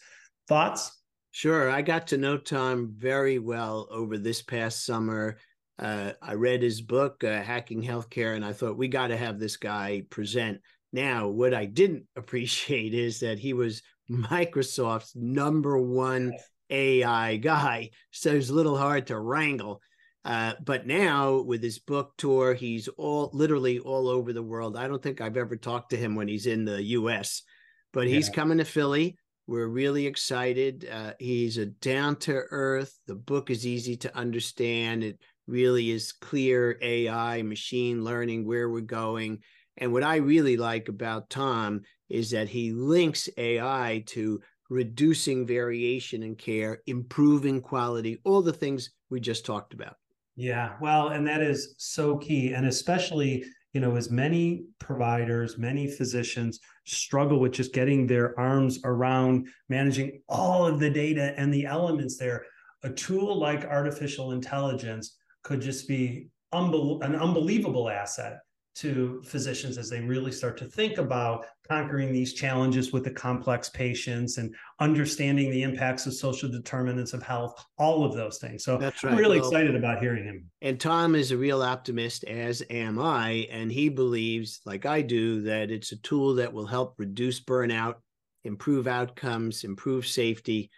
Thoughts? 0.49 1.03
Sure. 1.31 1.71
I 1.71 1.83
got 1.83 2.09
to 2.09 2.17
know 2.17 2.39
Tom 2.39 2.95
very 2.97 3.39
well 3.39 3.87
over 3.91 4.19
this 4.19 4.43
past 4.43 4.85
summer. 4.85 5.37
Uh, 5.79 6.13
I 6.21 6.35
read 6.35 6.63
his 6.63 6.81
book, 6.81 7.23
uh, 7.23 7.43
Hacking 7.43 7.83
Healthcare, 7.83 8.35
and 8.35 8.45
I 8.45 8.53
thought 8.53 8.79
we 8.79 8.89
got 8.89 9.09
to 9.09 9.17
have 9.17 9.39
this 9.39 9.57
guy 9.57 10.03
present. 10.11 10.61
Now, 10.93 11.29
what 11.29 11.55
I 11.55 11.67
didn't 11.67 12.07
appreciate 12.17 12.95
is 12.95 13.21
that 13.21 13.39
he 13.39 13.53
was 13.53 13.83
Microsoft's 14.11 15.15
number 15.15 15.79
one 15.79 16.33
AI 16.71 17.37
guy. 17.37 17.91
So 18.11 18.35
it's 18.35 18.51
a 18.51 18.55
little 18.55 18.77
hard 18.77 19.07
to 19.09 19.19
wrangle. 19.19 19.81
Uh, 20.25 20.55
but 20.65 20.87
now 20.87 21.41
with 21.41 21.63
his 21.63 21.79
book 21.79 22.13
tour, 22.19 22.53
he's 22.55 22.89
all 22.89 23.31
literally 23.33 23.79
all 23.79 24.09
over 24.09 24.33
the 24.33 24.43
world. 24.43 24.77
I 24.77 24.89
don't 24.89 25.03
think 25.03 25.21
I've 25.21 25.37
ever 25.37 25.57
talked 25.57 25.91
to 25.91 25.97
him 25.97 26.17
when 26.17 26.29
he's 26.29 26.47
in 26.47 26.65
the 26.65 26.83
US, 26.83 27.43
but 27.93 28.09
he's 28.09 28.29
Yeah. 28.29 28.35
coming 28.35 28.59
to 28.59 28.65
Philly. 28.65 29.17
We're 29.47 29.69
really 29.69 30.07
excited. 30.07 30.87
Uh, 30.91 31.15
he's 31.19 31.57
a 31.57 31.67
down 31.67 32.17
to 32.17 32.33
earth. 32.51 32.99
The 33.07 33.15
book 33.15 33.51
is 33.51 33.67
easy 33.67 33.97
to 33.99 34.15
understand. 34.17 35.05
It 35.05 35.19
really 35.47 35.91
is 35.91 36.13
clear 36.13 36.77
AI, 36.83 37.43
machine 37.43 38.05
learning, 38.05 38.45
where 38.45 38.69
we're 38.69 38.81
going. 38.83 39.43
And 39.79 39.93
what 39.93 40.03
I 40.03 40.17
really 40.17 40.57
like 40.57 40.89
about 40.89 41.31
Tom 41.31 41.83
is 42.09 42.33
that 42.33 42.49
he 42.49 42.73
links 42.73 43.29
AI 43.39 44.03
to 44.09 44.41
reducing 44.69 45.47
variation 45.47 46.23
in 46.23 46.37
care, 46.37 46.81
improving 46.87 47.61
quality, 47.61 48.21
all 48.25 48.43
the 48.43 48.53
things 48.53 48.91
we 49.11 49.21
just 49.21 49.47
talked 49.47 49.75
about. 49.75 49.97
Yeah, 50.37 50.77
well, 50.81 51.09
and 51.09 51.27
that 51.27 51.43
is 51.43 51.75
so 51.79 52.17
key, 52.19 52.53
and 52.53 52.67
especially 52.67 53.45
you 53.73 53.81
know, 53.81 53.97
as 53.97 54.11
many 54.11 54.65
providers, 54.79 55.59
many 55.59 55.87
physicians 55.91 56.59
struggle 56.87 57.39
with 57.39 57.53
just 57.53 57.75
getting 57.75 58.07
their 58.07 58.39
arms 58.41 58.81
around 58.85 59.47
managing 59.69 60.23
all 60.29 60.67
of 60.67 60.81
the 60.81 60.91
data 60.91 61.35
and 61.37 61.53
the 61.53 61.67
elements 61.67 62.17
there, 62.17 62.47
a 62.83 62.91
tool 62.91 63.39
like 63.39 63.65
artificial 63.65 64.33
intelligence 64.33 65.17
could 65.43 65.61
just 65.61 65.87
be 65.87 66.29
an 66.53 67.15
unbelievable 67.15 67.91
asset 67.91 68.39
to 68.77 69.21
physicians 69.25 69.77
as 69.77 69.91
they 69.91 70.01
really 70.01 70.31
start 70.31 70.57
to 70.57 70.67
think 70.67 70.99
about 70.99 71.47
conquering 71.69 72.13
these 72.13 72.33
challenges 72.33 72.93
with 72.93 73.05
the 73.05 73.11
complex 73.11 73.69
patients 73.69 74.39
and 74.39 74.55
understanding 74.81 75.51
the 75.51 75.63
impacts 75.63 76.07
of 76.07 76.15
social 76.15 76.49
determinants 76.49 77.13
of 77.13 77.23
health, 77.23 77.65
all 77.77 78.05
of 78.05 78.15
those 78.15 78.39
things. 78.39 78.65
So 78.65 78.79
That's 78.79 79.03
right. 79.03 79.13
I'm 79.13 79.19
really 79.19 79.41
Well, 79.41 79.49
excited 79.49 79.75
about 79.75 80.01
hearing 80.01 80.25
him. 80.25 80.45
And 80.63 80.79
Tom 80.81 81.15
is 81.15 81.33
a 81.33 81.37
real 81.37 81.63
optimist, 81.63 82.25
as 82.25 82.63
am 82.71 82.99
I. 82.99 83.49
And 83.51 83.71
he 83.71 83.89
believes, 83.89 84.61
like 84.65 84.87
I 84.87 85.03
do, 85.03 85.43
that 85.43 85.71
it's 85.71 85.93
a 85.93 85.97
tool 85.97 86.35
that 86.37 86.53
will 86.53 86.67
help 86.67 86.95
reduce 86.99 87.41
burnout, 87.41 87.97
improve 88.45 88.87
outcomes, 88.87 89.65
improve 89.65 90.07
safety. 90.07 90.71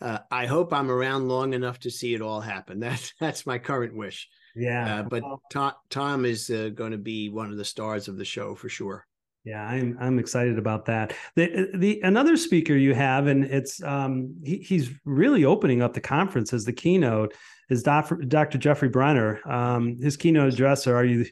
Uh, 0.00 0.18
I 0.30 0.46
hope 0.46 0.72
I'm 0.72 0.90
around 0.90 1.28
long 1.28 1.54
enough 1.54 1.80
to 1.80 1.90
see 1.90 2.14
it 2.14 2.20
all 2.22 2.40
happen. 2.40 2.78
That's 2.80 3.12
that's 3.18 3.46
my 3.46 3.58
current 3.58 3.96
wish. 3.96 4.28
Yeah. 4.58 5.00
Uh, 5.00 5.02
but 5.04 5.22
Tom, 5.50 5.72
Tom 5.90 6.24
is 6.24 6.50
uh, 6.50 6.70
going 6.74 6.92
to 6.92 6.98
be 6.98 7.28
one 7.28 7.50
of 7.50 7.56
the 7.56 7.64
stars 7.64 8.08
of 8.08 8.16
the 8.16 8.24
show 8.24 8.54
for 8.54 8.68
sure. 8.68 9.06
Yeah, 9.44 9.66
I'm 9.66 9.96
I'm 10.00 10.18
excited 10.18 10.58
about 10.58 10.84
that. 10.86 11.14
The 11.36 11.70
the 11.74 12.00
another 12.02 12.36
speaker 12.36 12.74
you 12.74 12.92
have, 12.94 13.28
and 13.28 13.44
it's 13.44 13.82
um 13.82 14.34
he, 14.44 14.58
he's 14.58 14.90
really 15.04 15.44
opening 15.44 15.80
up 15.80 15.94
the 15.94 16.00
conference 16.00 16.52
as 16.52 16.64
the 16.64 16.72
keynote 16.72 17.32
is 17.70 17.82
Dr. 17.82 18.58
Jeffrey 18.58 18.88
Brenner. 18.88 19.40
Um, 19.48 19.96
his 19.96 20.16
keynote 20.16 20.52
address 20.52 20.86
are 20.86 21.04
you 21.04 21.24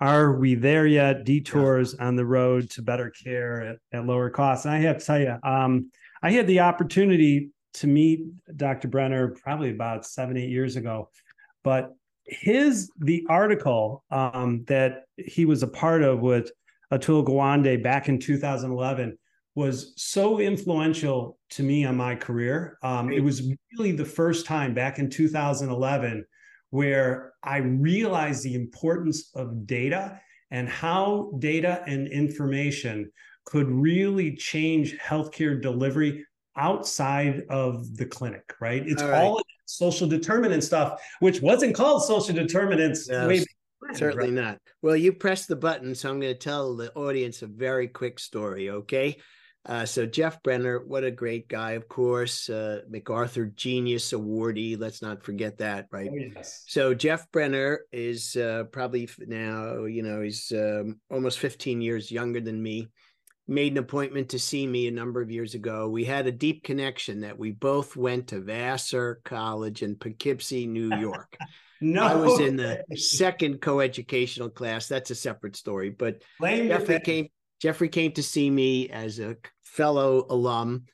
are 0.00 0.32
we 0.34 0.54
there 0.54 0.86
yet? 0.86 1.24
Detours 1.24 1.94
on 1.94 2.16
the 2.16 2.26
road 2.26 2.70
to 2.70 2.82
better 2.82 3.10
care 3.10 3.62
at, 3.62 3.76
at 3.92 4.06
lower 4.06 4.28
costs. 4.28 4.66
And 4.66 4.74
I 4.74 4.78
have 4.78 4.98
to 4.98 5.04
tell 5.04 5.20
you, 5.20 5.36
um, 5.42 5.90
I 6.22 6.30
had 6.32 6.46
the 6.46 6.60
opportunity 6.60 7.50
to 7.74 7.86
meet 7.86 8.20
Dr. 8.56 8.88
Brenner 8.88 9.28
probably 9.28 9.70
about 9.70 10.04
seven 10.06 10.36
eight 10.36 10.50
years 10.50 10.76
ago, 10.76 11.10
but 11.62 11.94
his 12.26 12.90
the 12.98 13.24
article 13.28 14.04
um, 14.10 14.64
that 14.66 15.04
he 15.16 15.44
was 15.44 15.62
a 15.62 15.68
part 15.68 16.02
of 16.02 16.20
with 16.20 16.50
Atul 16.92 17.24
Gawande 17.26 17.82
back 17.82 18.08
in 18.08 18.18
2011 18.18 19.18
was 19.54 19.92
so 19.96 20.40
influential 20.40 21.38
to 21.50 21.62
me 21.62 21.84
on 21.84 21.96
my 21.96 22.14
career. 22.14 22.78
Um, 22.82 23.12
it 23.12 23.22
was 23.22 23.48
really 23.76 23.92
the 23.92 24.04
first 24.04 24.46
time 24.46 24.74
back 24.74 24.98
in 24.98 25.08
2011 25.08 26.24
where 26.70 27.32
I 27.42 27.58
realized 27.58 28.42
the 28.42 28.54
importance 28.54 29.30
of 29.36 29.66
data 29.66 30.20
and 30.50 30.68
how 30.68 31.32
data 31.38 31.84
and 31.86 32.08
information 32.08 33.12
could 33.44 33.68
really 33.70 34.34
change 34.34 34.98
healthcare 34.98 35.60
delivery 35.60 36.24
outside 36.56 37.42
of 37.50 37.96
the 37.96 38.06
clinic, 38.06 38.54
right? 38.60 38.82
It's 38.86 39.02
All 39.02 39.08
right. 39.10 39.24
all 39.24 39.42
social 39.66 40.06
determinant 40.08 40.62
stuff, 40.64 41.02
which 41.20 41.40
wasn't 41.40 41.74
called 41.74 42.04
social 42.04 42.34
determinants 42.34 43.08
No, 43.08 43.28
way 43.28 43.40
back 43.40 43.48
Certainly 43.96 44.32
right? 44.32 44.34
not. 44.34 44.58
Well, 44.82 44.96
you 44.96 45.12
pressed 45.12 45.48
the 45.48 45.56
button, 45.56 45.94
so 45.94 46.10
I'm 46.10 46.20
going 46.20 46.32
to 46.32 46.38
tell 46.38 46.76
the 46.76 46.92
audience 46.94 47.42
a 47.42 47.46
very 47.46 47.88
quick 47.88 48.18
story, 48.18 48.70
okay? 48.70 49.18
Uh, 49.66 49.86
so 49.86 50.04
Jeff 50.04 50.42
Brenner, 50.42 50.84
what 50.84 51.04
a 51.04 51.10
great 51.10 51.48
guy, 51.48 51.72
of 51.72 51.88
course, 51.88 52.50
uh, 52.50 52.82
MacArthur 52.88 53.46
Genius 53.46 54.12
Awardee. 54.12 54.78
Let's 54.78 55.00
not 55.00 55.22
forget 55.22 55.58
that, 55.58 55.86
right? 55.90 56.10
Oh, 56.12 56.16
yes. 56.34 56.64
So 56.66 56.92
Jeff 56.92 57.30
Brenner 57.32 57.80
is 57.90 58.36
uh, 58.36 58.64
probably 58.72 59.08
now, 59.18 59.84
you 59.84 60.02
know, 60.02 60.20
he's 60.20 60.52
um, 60.54 61.00
almost 61.10 61.38
15 61.38 61.80
years 61.80 62.10
younger 62.10 62.40
than 62.40 62.62
me. 62.62 62.88
Made 63.46 63.72
an 63.72 63.78
appointment 63.78 64.30
to 64.30 64.38
see 64.38 64.66
me 64.66 64.86
a 64.86 64.90
number 64.90 65.20
of 65.20 65.30
years 65.30 65.54
ago. 65.54 65.88
We 65.88 66.04
had 66.04 66.26
a 66.26 66.32
deep 66.32 66.64
connection 66.64 67.20
that 67.20 67.38
we 67.38 67.52
both 67.52 67.94
went 67.94 68.28
to 68.28 68.40
Vassar 68.40 69.20
College 69.24 69.82
in 69.82 69.96
Poughkeepsie, 69.96 70.66
New 70.66 70.96
York. 70.98 71.36
No, 71.80 72.02
I 72.02 72.14
was 72.14 72.40
in 72.40 72.56
the 72.56 72.82
second 72.96 73.60
coeducational 73.60 74.54
class. 74.54 74.88
That's 74.88 75.10
a 75.10 75.14
separate 75.14 75.56
story. 75.56 75.90
But 75.90 76.22
Blame 76.40 76.68
Jeffrey 76.68 77.00
came 77.00 77.28
Jeffrey 77.60 77.88
came 77.88 78.12
to 78.12 78.22
see 78.22 78.48
me 78.48 78.88
as 78.88 79.18
a 79.18 79.36
fellow 79.62 80.26
alum, 80.30 80.84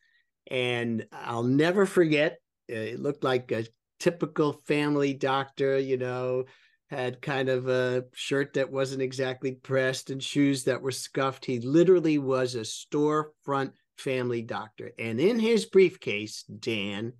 and 0.50 1.06
I'll 1.12 1.44
never 1.44 1.86
forget. 1.86 2.38
It 2.68 2.98
looked 2.98 3.22
like 3.22 3.52
a 3.52 3.66
typical 4.00 4.54
family 4.66 5.14
doctor, 5.14 5.78
you 5.78 5.96
know, 5.96 6.44
had 6.90 7.22
kind 7.22 7.48
of 7.48 7.68
a 7.68 8.04
shirt 8.12 8.54
that 8.54 8.72
wasn't 8.72 9.00
exactly 9.00 9.52
pressed 9.52 10.10
and 10.10 10.20
shoes 10.20 10.64
that 10.64 10.82
were 10.82 10.90
scuffed. 10.90 11.44
He 11.44 11.60
literally 11.60 12.18
was 12.18 12.56
a 12.56 12.60
storefront 12.60 13.72
family 13.96 14.42
doctor. 14.42 14.90
And 14.98 15.20
in 15.20 15.38
his 15.38 15.66
briefcase, 15.66 16.42
Dan, 16.42 17.12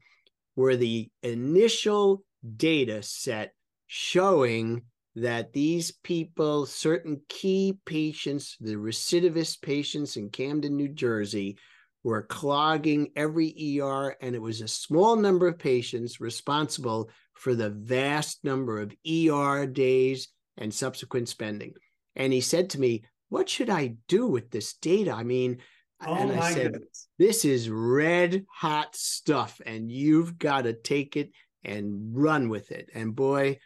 were 0.57 0.75
the 0.75 1.09
initial 1.23 2.25
data 2.57 3.03
set 3.03 3.53
showing 3.87 4.83
that 5.15 5.53
these 5.53 5.93
people, 6.03 6.67
certain 6.67 7.21
key 7.29 7.79
patients, 7.87 8.57
the 8.61 8.75
recidivist 8.75 9.63
patients 9.63 10.17
in 10.17 10.31
Camden, 10.31 10.77
New 10.77 10.89
Jersey, 10.89 11.57
were 12.03 12.23
clogging 12.23 13.11
every 13.15 13.79
ER, 13.81 14.17
and 14.21 14.35
it 14.35 14.43
was 14.43 14.63
a 14.63 14.69
small 14.69 15.17
number 15.17 15.47
of 15.47 15.59
patients 15.59 16.21
responsible 16.21 17.11
for 17.41 17.55
the 17.55 17.71
vast 17.71 18.45
number 18.45 18.81
of 18.81 18.95
ER 19.09 19.67
days 19.67 20.29
and 20.59 20.73
subsequent 20.73 21.29
spending. 21.29 21.73
And 22.15 22.33
he 22.33 22.43
said 22.43 22.71
to 22.71 22.81
me, 22.81 23.03
What 23.31 23.49
should 23.49 23.71
I 23.71 23.95
do 24.09 24.27
with 24.27 24.51
this 24.51 24.75
data? 24.75 25.13
I 25.13 25.23
mean, 25.23 25.59
Oh 26.07 26.15
and 26.15 26.33
I 26.33 26.53
said, 26.53 26.73
goodness. 26.73 27.09
this 27.19 27.45
is 27.45 27.69
red 27.69 28.47
hot 28.51 28.97
stuff 28.97 29.61
and 29.67 29.91
you've 29.91 30.39
got 30.39 30.63
to 30.63 30.73
take 30.73 31.17
it 31.17 31.31
and 31.63 32.17
run 32.17 32.49
with 32.49 32.71
it 32.71 32.89
and 32.95 33.15
boy 33.15 33.59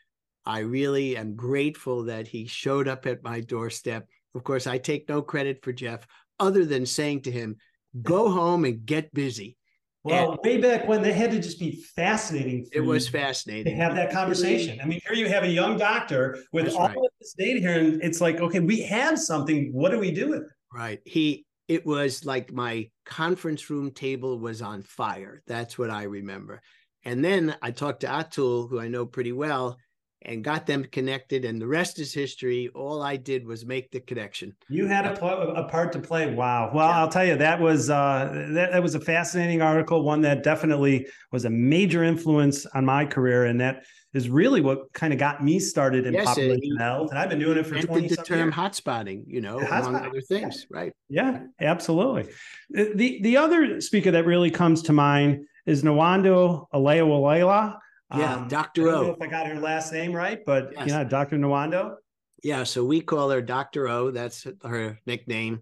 i 0.44 0.58
really 0.58 1.16
am 1.16 1.36
grateful 1.36 2.02
that 2.06 2.26
he 2.26 2.44
showed 2.46 2.88
up 2.88 3.06
at 3.06 3.22
my 3.22 3.38
doorstep 3.38 4.08
of 4.34 4.42
course 4.42 4.66
i 4.66 4.78
take 4.78 5.08
no 5.08 5.22
credit 5.22 5.62
for 5.62 5.72
jeff 5.72 6.04
other 6.40 6.64
than 6.64 6.84
saying 6.84 7.20
to 7.22 7.30
him 7.30 7.54
go 8.02 8.28
home 8.28 8.64
and 8.64 8.84
get 8.84 9.14
busy 9.14 9.56
Well, 10.04 10.38
way 10.44 10.58
back 10.58 10.86
when 10.86 11.00
they 11.02 11.12
had 11.12 11.30
to 11.30 11.40
just 11.40 11.58
be 11.58 11.82
fascinating. 11.96 12.66
For 12.66 12.78
it 12.78 12.84
was 12.84 13.08
fascinating 13.08 13.64
to 13.64 13.82
have 13.82 13.94
that 13.94 14.12
conversation. 14.12 14.78
I 14.82 14.84
mean, 14.84 15.00
here 15.06 15.16
you 15.16 15.28
have 15.28 15.44
a 15.44 15.48
young 15.48 15.78
doctor 15.78 16.38
with 16.52 16.66
That's 16.66 16.76
all 16.76 16.88
right. 16.88 16.96
of 16.96 17.04
this 17.18 17.34
data 17.36 17.58
here, 17.60 17.78
and 17.78 18.02
it's 18.02 18.20
like, 18.20 18.36
okay, 18.36 18.60
we 18.60 18.82
have 18.82 19.18
something. 19.18 19.72
What 19.72 19.90
do 19.90 19.98
we 19.98 20.10
do 20.10 20.28
with 20.28 20.42
it? 20.42 20.48
right 20.74 21.00
he 21.04 21.46
it 21.68 21.86
was 21.86 22.26
like 22.26 22.52
my 22.52 22.90
conference 23.06 23.70
room 23.70 23.90
table 23.90 24.38
was 24.38 24.60
on 24.60 24.82
fire 24.82 25.42
that's 25.46 25.78
what 25.78 25.88
i 25.88 26.02
remember 26.02 26.60
and 27.04 27.24
then 27.24 27.54
i 27.62 27.70
talked 27.70 28.00
to 28.00 28.06
atul 28.06 28.68
who 28.68 28.80
i 28.80 28.88
know 28.88 29.06
pretty 29.06 29.32
well 29.32 29.78
and 30.24 30.42
got 30.44 30.66
them 30.66 30.84
connected 30.84 31.44
and 31.44 31.60
the 31.60 31.66
rest 31.66 31.98
is 31.98 32.12
history 32.14 32.68
all 32.74 33.02
i 33.02 33.16
did 33.16 33.46
was 33.46 33.64
make 33.66 33.90
the 33.90 34.00
connection 34.00 34.54
You 34.68 34.86
had 34.86 35.04
a, 35.06 35.24
a 35.24 35.68
part 35.68 35.92
to 35.92 35.98
play. 35.98 36.32
Wow. 36.34 36.70
Well, 36.74 36.88
Yeah. 36.88 36.98
I'll 36.98 37.08
tell 37.08 37.24
you, 37.24 37.36
that 37.36 37.60
was 37.60 37.90
uh, 37.90 38.30
that, 38.54 38.72
that 38.72 38.82
was 38.82 38.94
a 38.94 39.00
fascinating 39.00 39.60
article, 39.62 40.02
one 40.02 40.22
that 40.22 40.42
definitely 40.42 41.06
was 41.32 41.44
a 41.44 41.50
major 41.50 42.02
influence 42.02 42.64
on 42.66 42.84
my 42.84 43.04
career, 43.04 43.44
and 43.44 43.60
that 43.60 43.84
is 44.14 44.28
really 44.30 44.60
what 44.60 44.92
kind 44.92 45.12
of 45.12 45.18
got 45.18 45.44
me 45.44 45.58
started 45.58 46.06
in 46.06 46.14
Yes, 46.14 46.24
population 46.24 46.62
he 46.62 46.76
health. 46.78 47.10
And 47.10 47.18
I've 47.18 47.28
been 47.28 47.40
doing 47.40 47.58
it 47.58 47.66
for 47.66 47.78
twenty 47.80 48.08
the 48.08 48.16
term 48.16 48.38
years. 48.50 48.54
hotspotting 48.54 49.24
you 49.26 49.40
know 49.40 49.58
Yeah, 49.58 49.80
among 49.80 49.96
other 49.96 50.20
things 50.20 50.66
right 50.70 50.92
Yeah, 51.08 51.40
absolutely. 51.60 52.32
The, 52.70 52.92
the 52.94 53.20
the 53.22 53.36
other 53.36 53.80
speaker 53.80 54.10
that 54.12 54.24
really 54.24 54.50
comes 54.50 54.82
to 54.82 54.92
mind 54.92 55.46
is 55.66 55.82
Nwando 55.82 56.66
Alewa 56.72 57.78
yeah 58.18 58.44
dr 58.48 58.80
I 58.80 58.84
don't 58.92 59.02
know 59.04 59.10
o 59.10 59.12
if 59.14 59.22
I 59.22 59.26
got 59.26 59.46
her 59.46 59.60
last 59.60 59.92
name 59.92 60.12
right, 60.12 60.40
but 60.44 60.72
Yes. 60.76 60.88
yeah, 60.88 61.04
Dr. 61.04 61.36
Nwando. 61.38 61.96
yeah 62.42 62.64
so 62.64 62.84
we 62.84 63.00
call 63.00 63.30
her 63.30 63.42
dr 63.42 63.88
o 63.88 64.10
that's 64.10 64.46
her 64.62 64.98
nickname 65.06 65.60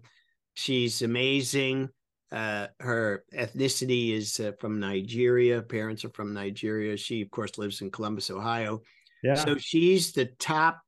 she's 0.53 1.01
amazing 1.01 1.89
uh, 2.31 2.67
her 2.79 3.23
ethnicity 3.33 4.13
is 4.17 4.39
uh, 4.39 4.51
from 4.59 4.79
nigeria 4.79 5.61
parents 5.61 6.03
are 6.03 6.09
from 6.09 6.33
nigeria 6.33 6.97
she 6.97 7.21
of 7.21 7.29
course 7.29 7.57
lives 7.59 7.81
in 7.81 7.91
columbus 7.91 8.29
ohio 8.31 8.81
Yeah. 9.23 9.35
So 9.35 9.55
she's 9.57 10.11
the 10.13 10.25
top 10.39 10.81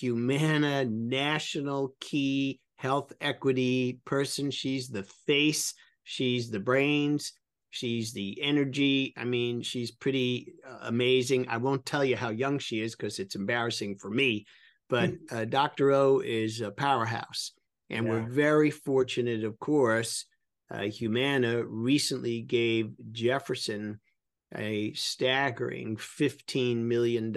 Humana 0.00 0.86
national 0.86 1.94
key 2.00 2.60
health 2.76 3.12
equity 3.20 4.00
person. 4.06 4.50
She's 4.50 4.88
the 4.88 5.02
face, 5.26 5.74
she's 6.04 6.50
the 6.50 6.58
brains, 6.60 7.32
she's 7.74 8.12
the 8.12 8.40
energy. 8.40 9.12
I 9.16 9.24
mean, 9.24 9.60
she's 9.62 9.90
pretty 9.90 10.54
uh, 10.68 10.78
amazing. 10.82 11.48
I 11.48 11.56
won't 11.56 11.84
tell 11.84 12.04
you 12.04 12.16
how 12.16 12.30
young 12.30 12.58
she 12.58 12.80
is 12.80 12.94
because 12.94 13.18
it's 13.18 13.34
embarrassing 13.34 13.96
for 13.96 14.10
me, 14.10 14.46
but 14.88 15.10
uh, 15.32 15.44
Dr. 15.44 15.90
O 15.92 16.20
is 16.20 16.60
a 16.60 16.70
powerhouse. 16.70 17.52
And 17.90 18.06
Yeah. 18.06 18.12
we're 18.12 18.28
very 18.30 18.70
fortunate, 18.70 19.42
of 19.44 19.58
course. 19.58 20.26
Uh, 20.70 20.82
Humana 20.82 21.64
recently 21.64 22.42
gave 22.42 22.92
Jefferson 23.12 24.00
a 24.54 24.92
staggering 24.94 25.96
$15 25.96 26.76
million 26.76 27.32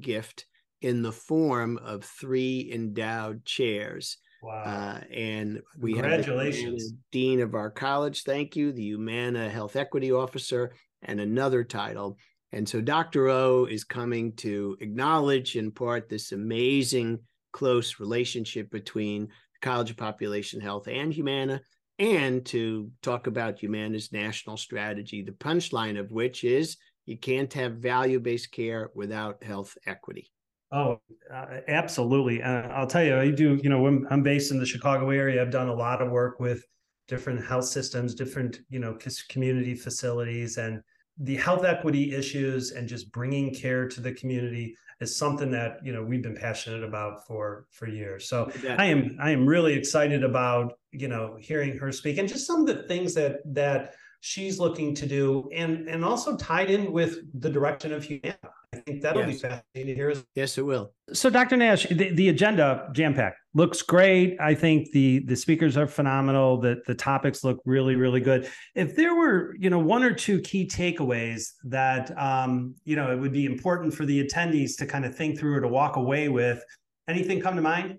gift 0.00 0.46
in 0.82 1.02
the 1.02 1.12
form 1.12 1.78
of 1.78 2.04
three 2.04 2.70
endowed 2.72 3.44
chairs. 3.44 4.18
Wow. 4.46 4.62
Uh, 4.62 5.00
and 5.12 5.60
we 5.80 5.94
Congratulations. 5.94 6.84
have 6.84 6.90
the 6.92 6.96
dean 7.10 7.40
of 7.40 7.56
our 7.56 7.68
college, 7.68 8.22
thank 8.22 8.54
you, 8.54 8.70
the 8.70 8.82
Humana 8.82 9.50
Health 9.50 9.74
Equity 9.74 10.12
Officer, 10.12 10.72
and 11.02 11.18
another 11.20 11.64
title. 11.64 12.16
And 12.52 12.68
so 12.68 12.80
Dr. 12.80 13.28
O 13.28 13.64
is 13.64 13.82
coming 13.82 14.34
to 14.36 14.76
acknowledge 14.80 15.56
in 15.56 15.72
part 15.72 16.08
this 16.08 16.30
amazing 16.30 17.18
close 17.52 17.98
relationship 17.98 18.70
between 18.70 19.28
College 19.62 19.90
of 19.90 19.96
Population 19.96 20.60
Health 20.60 20.86
and 20.86 21.12
Humana, 21.12 21.60
and 21.98 22.46
to 22.46 22.88
talk 23.02 23.26
about 23.26 23.58
Humana's 23.58 24.12
national 24.12 24.58
strategy, 24.58 25.22
the 25.22 25.32
punchline 25.32 25.98
of 25.98 26.12
which 26.12 26.44
is 26.44 26.76
you 27.04 27.18
can't 27.18 27.52
have 27.54 27.78
value 27.78 28.20
based 28.20 28.52
care 28.52 28.90
without 28.94 29.42
health 29.42 29.76
equity. 29.86 30.30
Oh, 30.70 31.00
uh, 31.32 31.60
absolutely. 31.68 32.42
Uh, 32.42 32.68
I'll 32.68 32.86
tell 32.86 33.04
you, 33.04 33.16
I 33.16 33.30
do, 33.30 33.58
you 33.62 33.68
know, 33.68 33.80
when 33.80 34.06
I'm 34.10 34.22
based 34.22 34.50
in 34.50 34.58
the 34.58 34.66
Chicago 34.66 35.10
area, 35.10 35.42
I've 35.42 35.50
done 35.50 35.68
a 35.68 35.74
lot 35.74 36.00
of 36.00 36.10
work 36.10 36.40
with 36.40 36.64
different 37.08 37.44
health 37.44 37.66
systems, 37.66 38.14
different, 38.14 38.60
you 38.68 38.78
know, 38.78 38.96
community 39.28 39.74
facilities 39.74 40.56
and 40.56 40.82
the 41.18 41.36
health 41.36 41.64
equity 41.64 42.14
issues 42.14 42.72
and 42.72 42.88
just 42.88 43.10
bringing 43.10 43.54
care 43.54 43.88
to 43.88 44.00
the 44.00 44.12
community 44.12 44.76
is 45.00 45.16
something 45.16 45.50
that 45.50 45.78
you 45.82 45.92
know 45.92 46.02
we've 46.02 46.22
been 46.22 46.36
passionate 46.36 46.82
about 46.82 47.26
for 47.26 47.66
for 47.70 47.86
years 47.86 48.28
so 48.28 48.50
yeah. 48.62 48.76
i 48.78 48.84
am 48.84 49.16
i 49.20 49.30
am 49.30 49.46
really 49.46 49.74
excited 49.74 50.24
about 50.24 50.74
you 50.92 51.08
know 51.08 51.36
hearing 51.38 51.76
her 51.76 51.92
speak 51.92 52.18
and 52.18 52.28
just 52.28 52.46
some 52.46 52.60
of 52.60 52.66
the 52.66 52.82
things 52.84 53.14
that 53.14 53.36
that 53.44 53.94
she's 54.20 54.58
looking 54.58 54.94
to 54.94 55.06
do 55.06 55.48
and 55.54 55.88
and 55.88 56.04
also 56.04 56.36
tied 56.36 56.70
in 56.70 56.92
with 56.92 57.18
the 57.40 57.50
direction 57.50 57.92
of 57.92 58.02
Humana. 58.04 58.36
I 58.76 58.80
think 58.80 59.02
that'll 59.02 59.22
yes. 59.22 59.42
be 59.42 59.48
fascinating 59.48 59.86
to 59.86 59.94
hear. 59.94 60.14
Yes, 60.34 60.58
it 60.58 60.62
will. 60.62 60.92
So, 61.12 61.30
Dr. 61.30 61.56
Nash, 61.56 61.86
the, 61.86 62.10
the 62.10 62.28
agenda 62.28 62.88
jam 62.92 63.14
packed 63.14 63.38
looks 63.54 63.82
great. 63.82 64.36
I 64.40 64.54
think 64.54 64.90
the 64.92 65.20
the 65.20 65.36
speakers 65.36 65.76
are 65.76 65.86
phenomenal. 65.86 66.60
The 66.60 66.82
the 66.86 66.94
topics 66.94 67.44
look 67.44 67.60
really 67.64 67.96
really 67.96 68.20
good. 68.20 68.48
If 68.74 68.96
there 68.96 69.14
were 69.14 69.54
you 69.58 69.70
know 69.70 69.78
one 69.78 70.02
or 70.02 70.12
two 70.12 70.40
key 70.40 70.66
takeaways 70.66 71.52
that 71.64 72.16
um, 72.18 72.74
you 72.84 72.96
know 72.96 73.12
it 73.12 73.16
would 73.16 73.32
be 73.32 73.46
important 73.46 73.94
for 73.94 74.04
the 74.04 74.24
attendees 74.24 74.76
to 74.78 74.86
kind 74.86 75.04
of 75.04 75.16
think 75.16 75.38
through 75.38 75.54
or 75.54 75.60
to 75.60 75.68
walk 75.68 75.96
away 75.96 76.28
with, 76.28 76.62
anything 77.08 77.40
come 77.40 77.56
to 77.56 77.62
mind? 77.62 77.98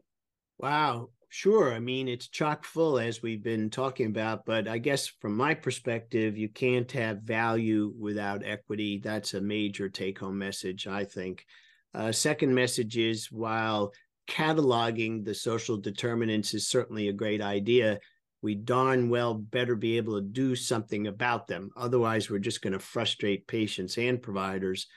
Wow. 0.59 1.09
Sure. 1.29 1.73
I 1.73 1.79
mean, 1.79 2.07
it's 2.07 2.27
chock 2.27 2.63
full 2.63 2.97
as 2.97 3.21
we've 3.21 3.43
been 3.43 3.69
talking 3.69 4.07
about, 4.07 4.45
but 4.45 4.67
I 4.67 4.77
guess 4.77 5.07
from 5.07 5.35
my 5.35 5.53
perspective, 5.53 6.37
you 6.37 6.47
can't 6.47 6.89
have 6.93 7.21
value 7.21 7.93
without 7.99 8.45
equity. 8.45 8.99
That's 9.03 9.33
a 9.33 9.41
major 9.41 9.89
take 9.89 10.19
home 10.19 10.37
message, 10.37 10.87
I 10.87 11.03
think. 11.03 11.45
Uh, 11.93 12.11
second 12.11 12.55
message 12.55 12.97
is 12.97 13.31
while 13.31 13.93
cataloging 14.29 15.23
the 15.23 15.33
social 15.33 15.77
determinants 15.77 16.53
is 16.53 16.67
certainly 16.67 17.09
a 17.09 17.13
great 17.13 17.41
idea, 17.41 17.99
we 18.41 18.55
darn 18.55 19.09
well 19.09 19.33
better 19.33 19.75
be 19.75 19.97
able 19.97 20.15
to 20.15 20.27
do 20.27 20.55
something 20.55 21.07
about 21.07 21.47
them. 21.47 21.71
Otherwise, 21.75 22.29
we're 22.29 22.39
just 22.39 22.61
going 22.61 22.73
to 22.73 22.79
frustrate 22.79 23.47
patients 23.47 23.97
and 23.97 24.21
providers. 24.21 24.87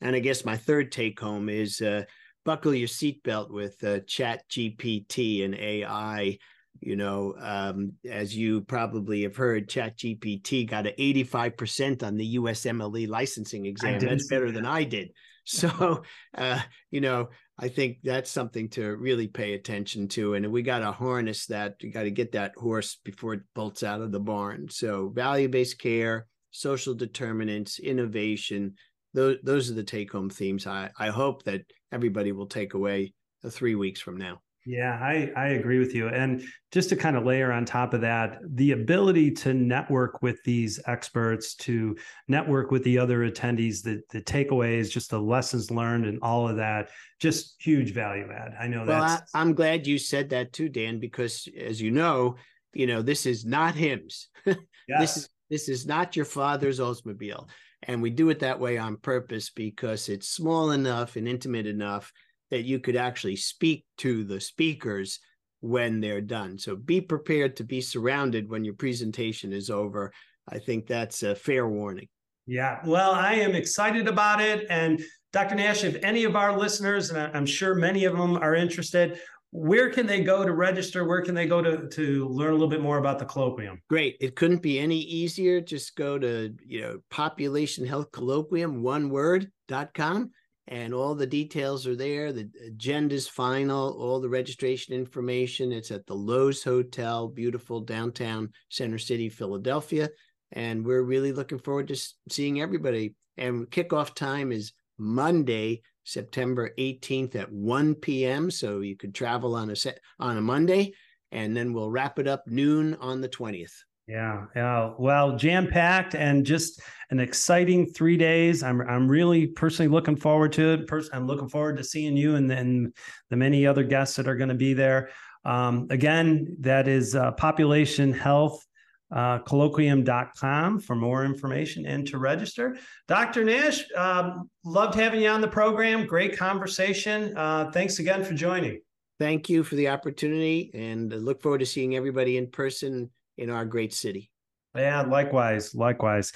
And 0.00 0.14
I 0.14 0.20
guess 0.20 0.44
my 0.44 0.56
third 0.56 0.92
take 0.92 1.18
home 1.18 1.48
is 1.48 1.80
uh, 1.80 2.04
buckle 2.44 2.74
your 2.74 2.88
seatbelt 2.88 3.50
with 3.50 3.82
uh, 3.84 4.00
Chat 4.06 4.48
GPT 4.48 5.44
and 5.44 5.54
AI. 5.54 6.38
You 6.80 6.96
know, 6.96 7.34
um, 7.38 7.92
as 8.08 8.34
you 8.34 8.62
probably 8.62 9.22
have 9.22 9.36
heard, 9.36 9.68
Chat 9.68 9.98
GPT 9.98 10.68
got 10.68 10.86
an 10.86 10.94
85% 10.98 12.02
on 12.02 12.16
the 12.16 12.36
USMLE 12.36 13.08
licensing 13.08 13.66
exam. 13.66 14.00
That's 14.00 14.28
better 14.28 14.46
that. 14.46 14.54
than 14.54 14.66
I 14.66 14.84
did. 14.84 15.10
So, 15.44 16.02
uh, 16.36 16.60
you 16.90 17.00
know, 17.00 17.30
I 17.58 17.68
think 17.68 17.98
that's 18.04 18.30
something 18.30 18.68
to 18.70 18.96
really 18.96 19.26
pay 19.26 19.54
attention 19.54 20.06
to. 20.08 20.34
And 20.34 20.52
we 20.52 20.62
got 20.62 20.80
to 20.80 20.92
harness 20.92 21.46
that. 21.46 21.74
You 21.80 21.90
got 21.90 22.04
to 22.04 22.10
get 22.10 22.32
that 22.32 22.52
horse 22.56 22.98
before 23.04 23.34
it 23.34 23.40
bolts 23.54 23.82
out 23.82 24.00
of 24.00 24.12
the 24.12 24.20
barn. 24.20 24.68
So, 24.70 25.08
value 25.08 25.48
based 25.48 25.80
care, 25.80 26.26
social 26.52 26.94
determinants, 26.94 27.80
innovation, 27.80 28.74
those 29.14 29.36
those 29.42 29.70
are 29.70 29.74
the 29.74 29.84
take 29.84 30.12
home 30.12 30.30
themes. 30.30 30.66
I 30.66 30.90
I 30.98 31.08
hope 31.08 31.44
that 31.44 31.62
everybody 31.92 32.32
will 32.32 32.46
take 32.46 32.74
away 32.74 33.12
uh, 33.44 33.50
three 33.50 33.74
weeks 33.74 34.00
from 34.00 34.16
now. 34.16 34.40
Yeah, 34.66 34.98
I, 35.00 35.32
I 35.36 35.48
agree 35.48 35.78
with 35.78 35.94
you. 35.94 36.08
And 36.08 36.44
just 36.70 36.90
to 36.90 36.96
kind 36.96 37.16
of 37.16 37.24
layer 37.24 37.50
on 37.50 37.64
top 37.64 37.94
of 37.94 38.02
that, 38.02 38.38
the 38.44 38.72
ability 38.72 39.30
to 39.32 39.54
network 39.54 40.22
with 40.22 40.42
these 40.44 40.78
experts, 40.86 41.54
to 41.56 41.96
network 42.28 42.70
with 42.70 42.84
the 42.84 42.98
other 42.98 43.28
attendees, 43.28 43.82
the, 43.82 44.02
the 44.10 44.20
takeaways, 44.20 44.90
just 44.90 45.10
the 45.10 45.18
lessons 45.18 45.70
learned 45.70 46.04
and 46.04 46.18
all 46.20 46.46
of 46.46 46.56
that, 46.56 46.90
just 47.20 47.56
huge 47.58 47.94
value 47.94 48.28
add. 48.30 48.52
I 48.60 48.68
know 48.68 48.84
well, 48.84 49.00
that's. 49.00 49.34
I, 49.34 49.40
I'm 49.40 49.54
glad 49.54 49.86
you 49.86 49.98
said 49.98 50.28
that 50.30 50.52
too, 50.52 50.68
Dan, 50.68 51.00
because 51.00 51.48
as 51.58 51.80
you 51.80 51.90
know, 51.90 52.36
you 52.74 52.86
know, 52.86 53.00
this 53.00 53.24
is 53.24 53.46
not 53.46 53.74
Hims. 53.80 54.28
yes. 54.44 54.58
This 54.88 55.16
is 55.16 55.28
this 55.48 55.68
is 55.68 55.86
not 55.86 56.14
your 56.14 56.26
father's 56.26 56.78
Oldsmobile. 56.78 57.48
And 57.84 58.02
we 58.02 58.10
do 58.10 58.28
it 58.30 58.40
that 58.40 58.60
way 58.60 58.78
on 58.78 58.96
purpose 58.96 59.50
because 59.50 60.08
it's 60.08 60.28
small 60.28 60.70
enough 60.72 61.16
and 61.16 61.26
intimate 61.26 61.66
enough 61.66 62.12
that 62.50 62.64
you 62.64 62.78
could 62.78 62.96
actually 62.96 63.36
speak 63.36 63.84
to 63.98 64.24
the 64.24 64.40
speakers 64.40 65.20
when 65.60 66.00
they're 66.00 66.20
done. 66.20 66.58
So 66.58 66.76
be 66.76 67.00
prepared 67.00 67.56
to 67.56 67.64
be 67.64 67.80
surrounded 67.80 68.48
when 68.48 68.64
your 68.64 68.74
presentation 68.74 69.52
is 69.52 69.70
over. 69.70 70.12
I 70.48 70.58
think 70.58 70.86
that's 70.86 71.22
a 71.22 71.34
fair 71.34 71.68
warning. 71.68 72.08
Yeah, 72.46 72.80
well, 72.84 73.12
I 73.12 73.34
am 73.34 73.54
excited 73.54 74.08
about 74.08 74.40
it. 74.40 74.66
And 74.70 75.00
Dr. 75.32 75.54
Nash, 75.54 75.84
if 75.84 76.02
any 76.02 76.24
of 76.24 76.34
our 76.34 76.58
listeners, 76.58 77.10
and 77.10 77.36
I'm 77.36 77.46
sure 77.46 77.74
many 77.74 78.04
of 78.04 78.16
them 78.16 78.36
are 78.36 78.54
interested, 78.54 79.20
where 79.52 79.90
can 79.90 80.06
they 80.06 80.22
go 80.22 80.44
to 80.44 80.52
register? 80.52 81.04
Where 81.04 81.22
can 81.22 81.34
they 81.34 81.46
go 81.46 81.60
to 81.60 81.88
to 81.88 82.28
learn 82.28 82.50
a 82.50 82.52
little 82.52 82.68
bit 82.68 82.82
more 82.82 82.98
about 82.98 83.18
the 83.18 83.24
colloquium? 83.24 83.78
Great. 83.88 84.16
It 84.20 84.36
couldn't 84.36 84.62
be 84.62 84.78
any 84.78 84.98
easier. 84.98 85.60
Just 85.60 85.96
go 85.96 86.18
to, 86.18 86.54
you 86.64 86.82
know, 86.82 87.00
population 87.10 87.84
health 87.84 88.12
colloquium, 88.12 88.80
one 88.80 89.10
word.com, 89.10 90.30
and 90.68 90.94
all 90.94 91.16
the 91.16 91.26
details 91.26 91.84
are 91.88 91.96
there. 91.96 92.32
The 92.32 92.48
agenda's 92.64 93.26
final, 93.26 94.00
all 94.00 94.20
the 94.20 94.28
registration 94.28 94.94
information. 94.94 95.72
It's 95.72 95.90
at 95.90 96.06
the 96.06 96.14
Loews 96.14 96.62
Hotel, 96.62 97.26
beautiful 97.26 97.80
downtown 97.80 98.52
Center 98.68 98.98
City, 98.98 99.28
Philadelphia. 99.28 100.10
And 100.52 100.86
we're 100.86 101.02
really 101.02 101.32
looking 101.32 101.58
forward 101.58 101.88
to 101.88 101.96
seeing 102.28 102.60
everybody. 102.60 103.14
And 103.36 103.68
kickoff 103.68 104.14
time 104.14 104.52
is 104.52 104.72
Monday, 104.96 105.82
September 106.10 106.70
18th 106.78 107.36
at 107.36 107.50
1 107.50 107.94
p.m. 107.96 108.50
So 108.50 108.80
you 108.80 108.96
could 108.96 109.14
travel 109.14 109.54
on 109.54 109.70
a 109.70 109.76
set 109.76 110.00
on 110.18 110.36
a 110.36 110.40
Monday, 110.40 110.92
and 111.32 111.56
then 111.56 111.72
we'll 111.72 111.90
wrap 111.90 112.18
it 112.18 112.26
up 112.26 112.46
noon 112.46 112.94
on 113.00 113.20
the 113.20 113.28
20th. 113.28 113.72
Yeah, 114.10 114.46
yeah. 114.56 114.92
Well, 114.98 115.36
jam 115.36 115.68
packed 115.68 116.16
and 116.16 116.44
just 116.44 116.82
an 117.10 117.20
exciting 117.20 117.86
three 117.86 118.16
days. 118.16 118.64
I'm 118.64 118.80
I'm 118.80 119.06
really 119.06 119.46
personally 119.46 119.88
looking 119.88 120.16
forward 120.16 120.52
to 120.54 120.72
it. 120.72 120.88
Pers- 120.88 121.10
I'm 121.12 121.28
looking 121.28 121.48
forward 121.48 121.76
to 121.76 121.84
seeing 121.84 122.16
you 122.16 122.34
and 122.34 122.50
then 122.50 122.92
the 123.28 123.36
many 123.36 123.68
other 123.68 123.84
guests 123.84 124.16
that 124.16 124.26
are 124.26 124.34
going 124.34 124.48
to 124.48 124.56
be 124.56 124.74
there. 124.74 125.10
Um, 125.44 125.86
again, 125.90 126.56
that 126.58 126.88
is 126.88 127.14
uh, 127.14 127.30
Population 127.32 128.12
Health 128.12 128.66
uh, 129.12 129.40
colloquium.com 129.40 130.80
for 130.80 130.94
more 130.94 131.24
information 131.24 131.86
and 131.86 132.06
to 132.06 132.18
register. 132.18 132.76
Dr. 133.08 133.44
Nash, 133.44 133.84
um, 133.96 134.48
loved 134.64 134.94
having 134.94 135.22
you 135.22 135.28
on 135.28 135.40
the 135.40 135.48
program. 135.48 136.06
Great 136.06 136.36
conversation. 136.36 137.36
Uh, 137.36 137.70
thanks 137.70 137.98
again 137.98 138.24
for 138.24 138.34
joining. 138.34 138.80
Thank 139.18 139.48
you 139.48 139.64
for 139.64 139.74
the 139.74 139.88
opportunity 139.88 140.70
and 140.72 141.12
look 141.12 141.42
forward 141.42 141.58
to 141.58 141.66
seeing 141.66 141.96
everybody 141.96 142.36
in 142.38 142.46
person 142.50 143.10
in 143.36 143.50
our 143.50 143.64
great 143.64 143.92
city. 143.92 144.30
Yeah, 144.74 145.02
likewise. 145.02 145.74
Likewise. 145.74 146.32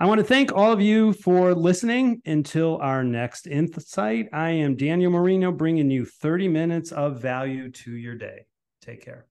I 0.00 0.06
want 0.06 0.18
to 0.18 0.24
thank 0.24 0.52
all 0.52 0.70
of 0.70 0.80
you 0.80 1.12
for 1.12 1.54
listening 1.54 2.22
until 2.24 2.78
our 2.80 3.02
next 3.02 3.48
insight. 3.48 4.28
I 4.32 4.50
am 4.50 4.76
Daniel 4.76 5.10
Marino 5.10 5.50
bringing 5.50 5.90
you 5.90 6.04
30 6.04 6.48
minutes 6.48 6.92
of 6.92 7.20
value 7.20 7.70
to 7.70 7.92
your 7.92 8.14
day. 8.14 8.46
Take 8.80 9.04
care. 9.04 9.26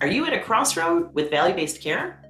Are 0.00 0.06
you 0.06 0.24
at 0.26 0.32
a 0.32 0.38
crossroad 0.38 1.12
with 1.12 1.28
value 1.30 1.56
based 1.56 1.82
care? 1.82 2.22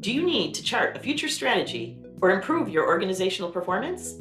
Do 0.00 0.12
you 0.12 0.26
need 0.26 0.52
to 0.54 0.64
chart 0.64 0.96
a 0.96 1.00
future 1.00 1.28
strategy 1.28 1.96
or 2.20 2.32
improve 2.32 2.68
your 2.68 2.86
organizational 2.88 3.52
performance? 3.52 4.14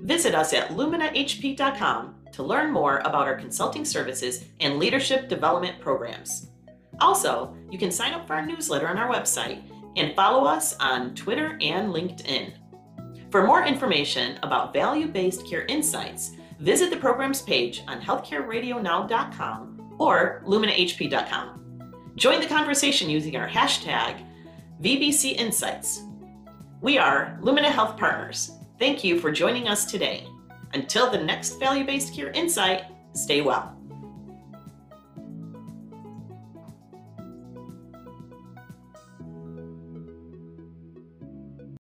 Visit 0.00 0.34
us 0.34 0.54
at 0.54 0.70
luminahp.com 0.70 2.14
to 2.32 2.42
learn 2.42 2.72
more 2.72 2.98
about 3.00 3.28
our 3.28 3.36
consulting 3.36 3.84
services 3.84 4.46
and 4.60 4.78
leadership 4.78 5.28
development 5.28 5.78
programs. 5.78 6.48
Also, 7.00 7.54
you 7.70 7.78
can 7.78 7.90
sign 7.90 8.14
up 8.14 8.26
for 8.26 8.34
our 8.34 8.46
newsletter 8.46 8.88
on 8.88 8.96
our 8.96 9.12
website 9.12 9.62
and 9.96 10.16
follow 10.16 10.46
us 10.46 10.74
on 10.80 11.14
Twitter 11.14 11.58
and 11.60 11.92
LinkedIn. 11.92 12.54
For 13.30 13.46
more 13.46 13.66
information 13.66 14.38
about 14.42 14.72
value 14.72 15.06
based 15.06 15.46
care 15.46 15.66
insights, 15.66 16.30
visit 16.60 16.88
the 16.88 16.96
programs 16.96 17.42
page 17.42 17.82
on 17.86 18.00
healthcareradionow.com 18.00 19.96
or 19.98 20.42
luminahp.com. 20.46 21.61
Join 22.14 22.40
the 22.40 22.46
conversation 22.46 23.08
using 23.08 23.36
our 23.36 23.48
hashtag 23.48 24.22
VBC 24.82 25.34
Insights. 25.36 26.02
We 26.82 26.98
are 26.98 27.38
Lumina 27.40 27.70
Health 27.70 27.96
Partners. 27.96 28.52
Thank 28.78 29.02
you 29.02 29.18
for 29.18 29.32
joining 29.32 29.66
us 29.66 29.90
today. 29.90 30.26
Until 30.74 31.10
the 31.10 31.22
next 31.22 31.58
value 31.58 31.86
based 31.86 32.14
care 32.14 32.30
insight, 32.32 32.84
stay 33.14 33.40
well. 33.40 33.81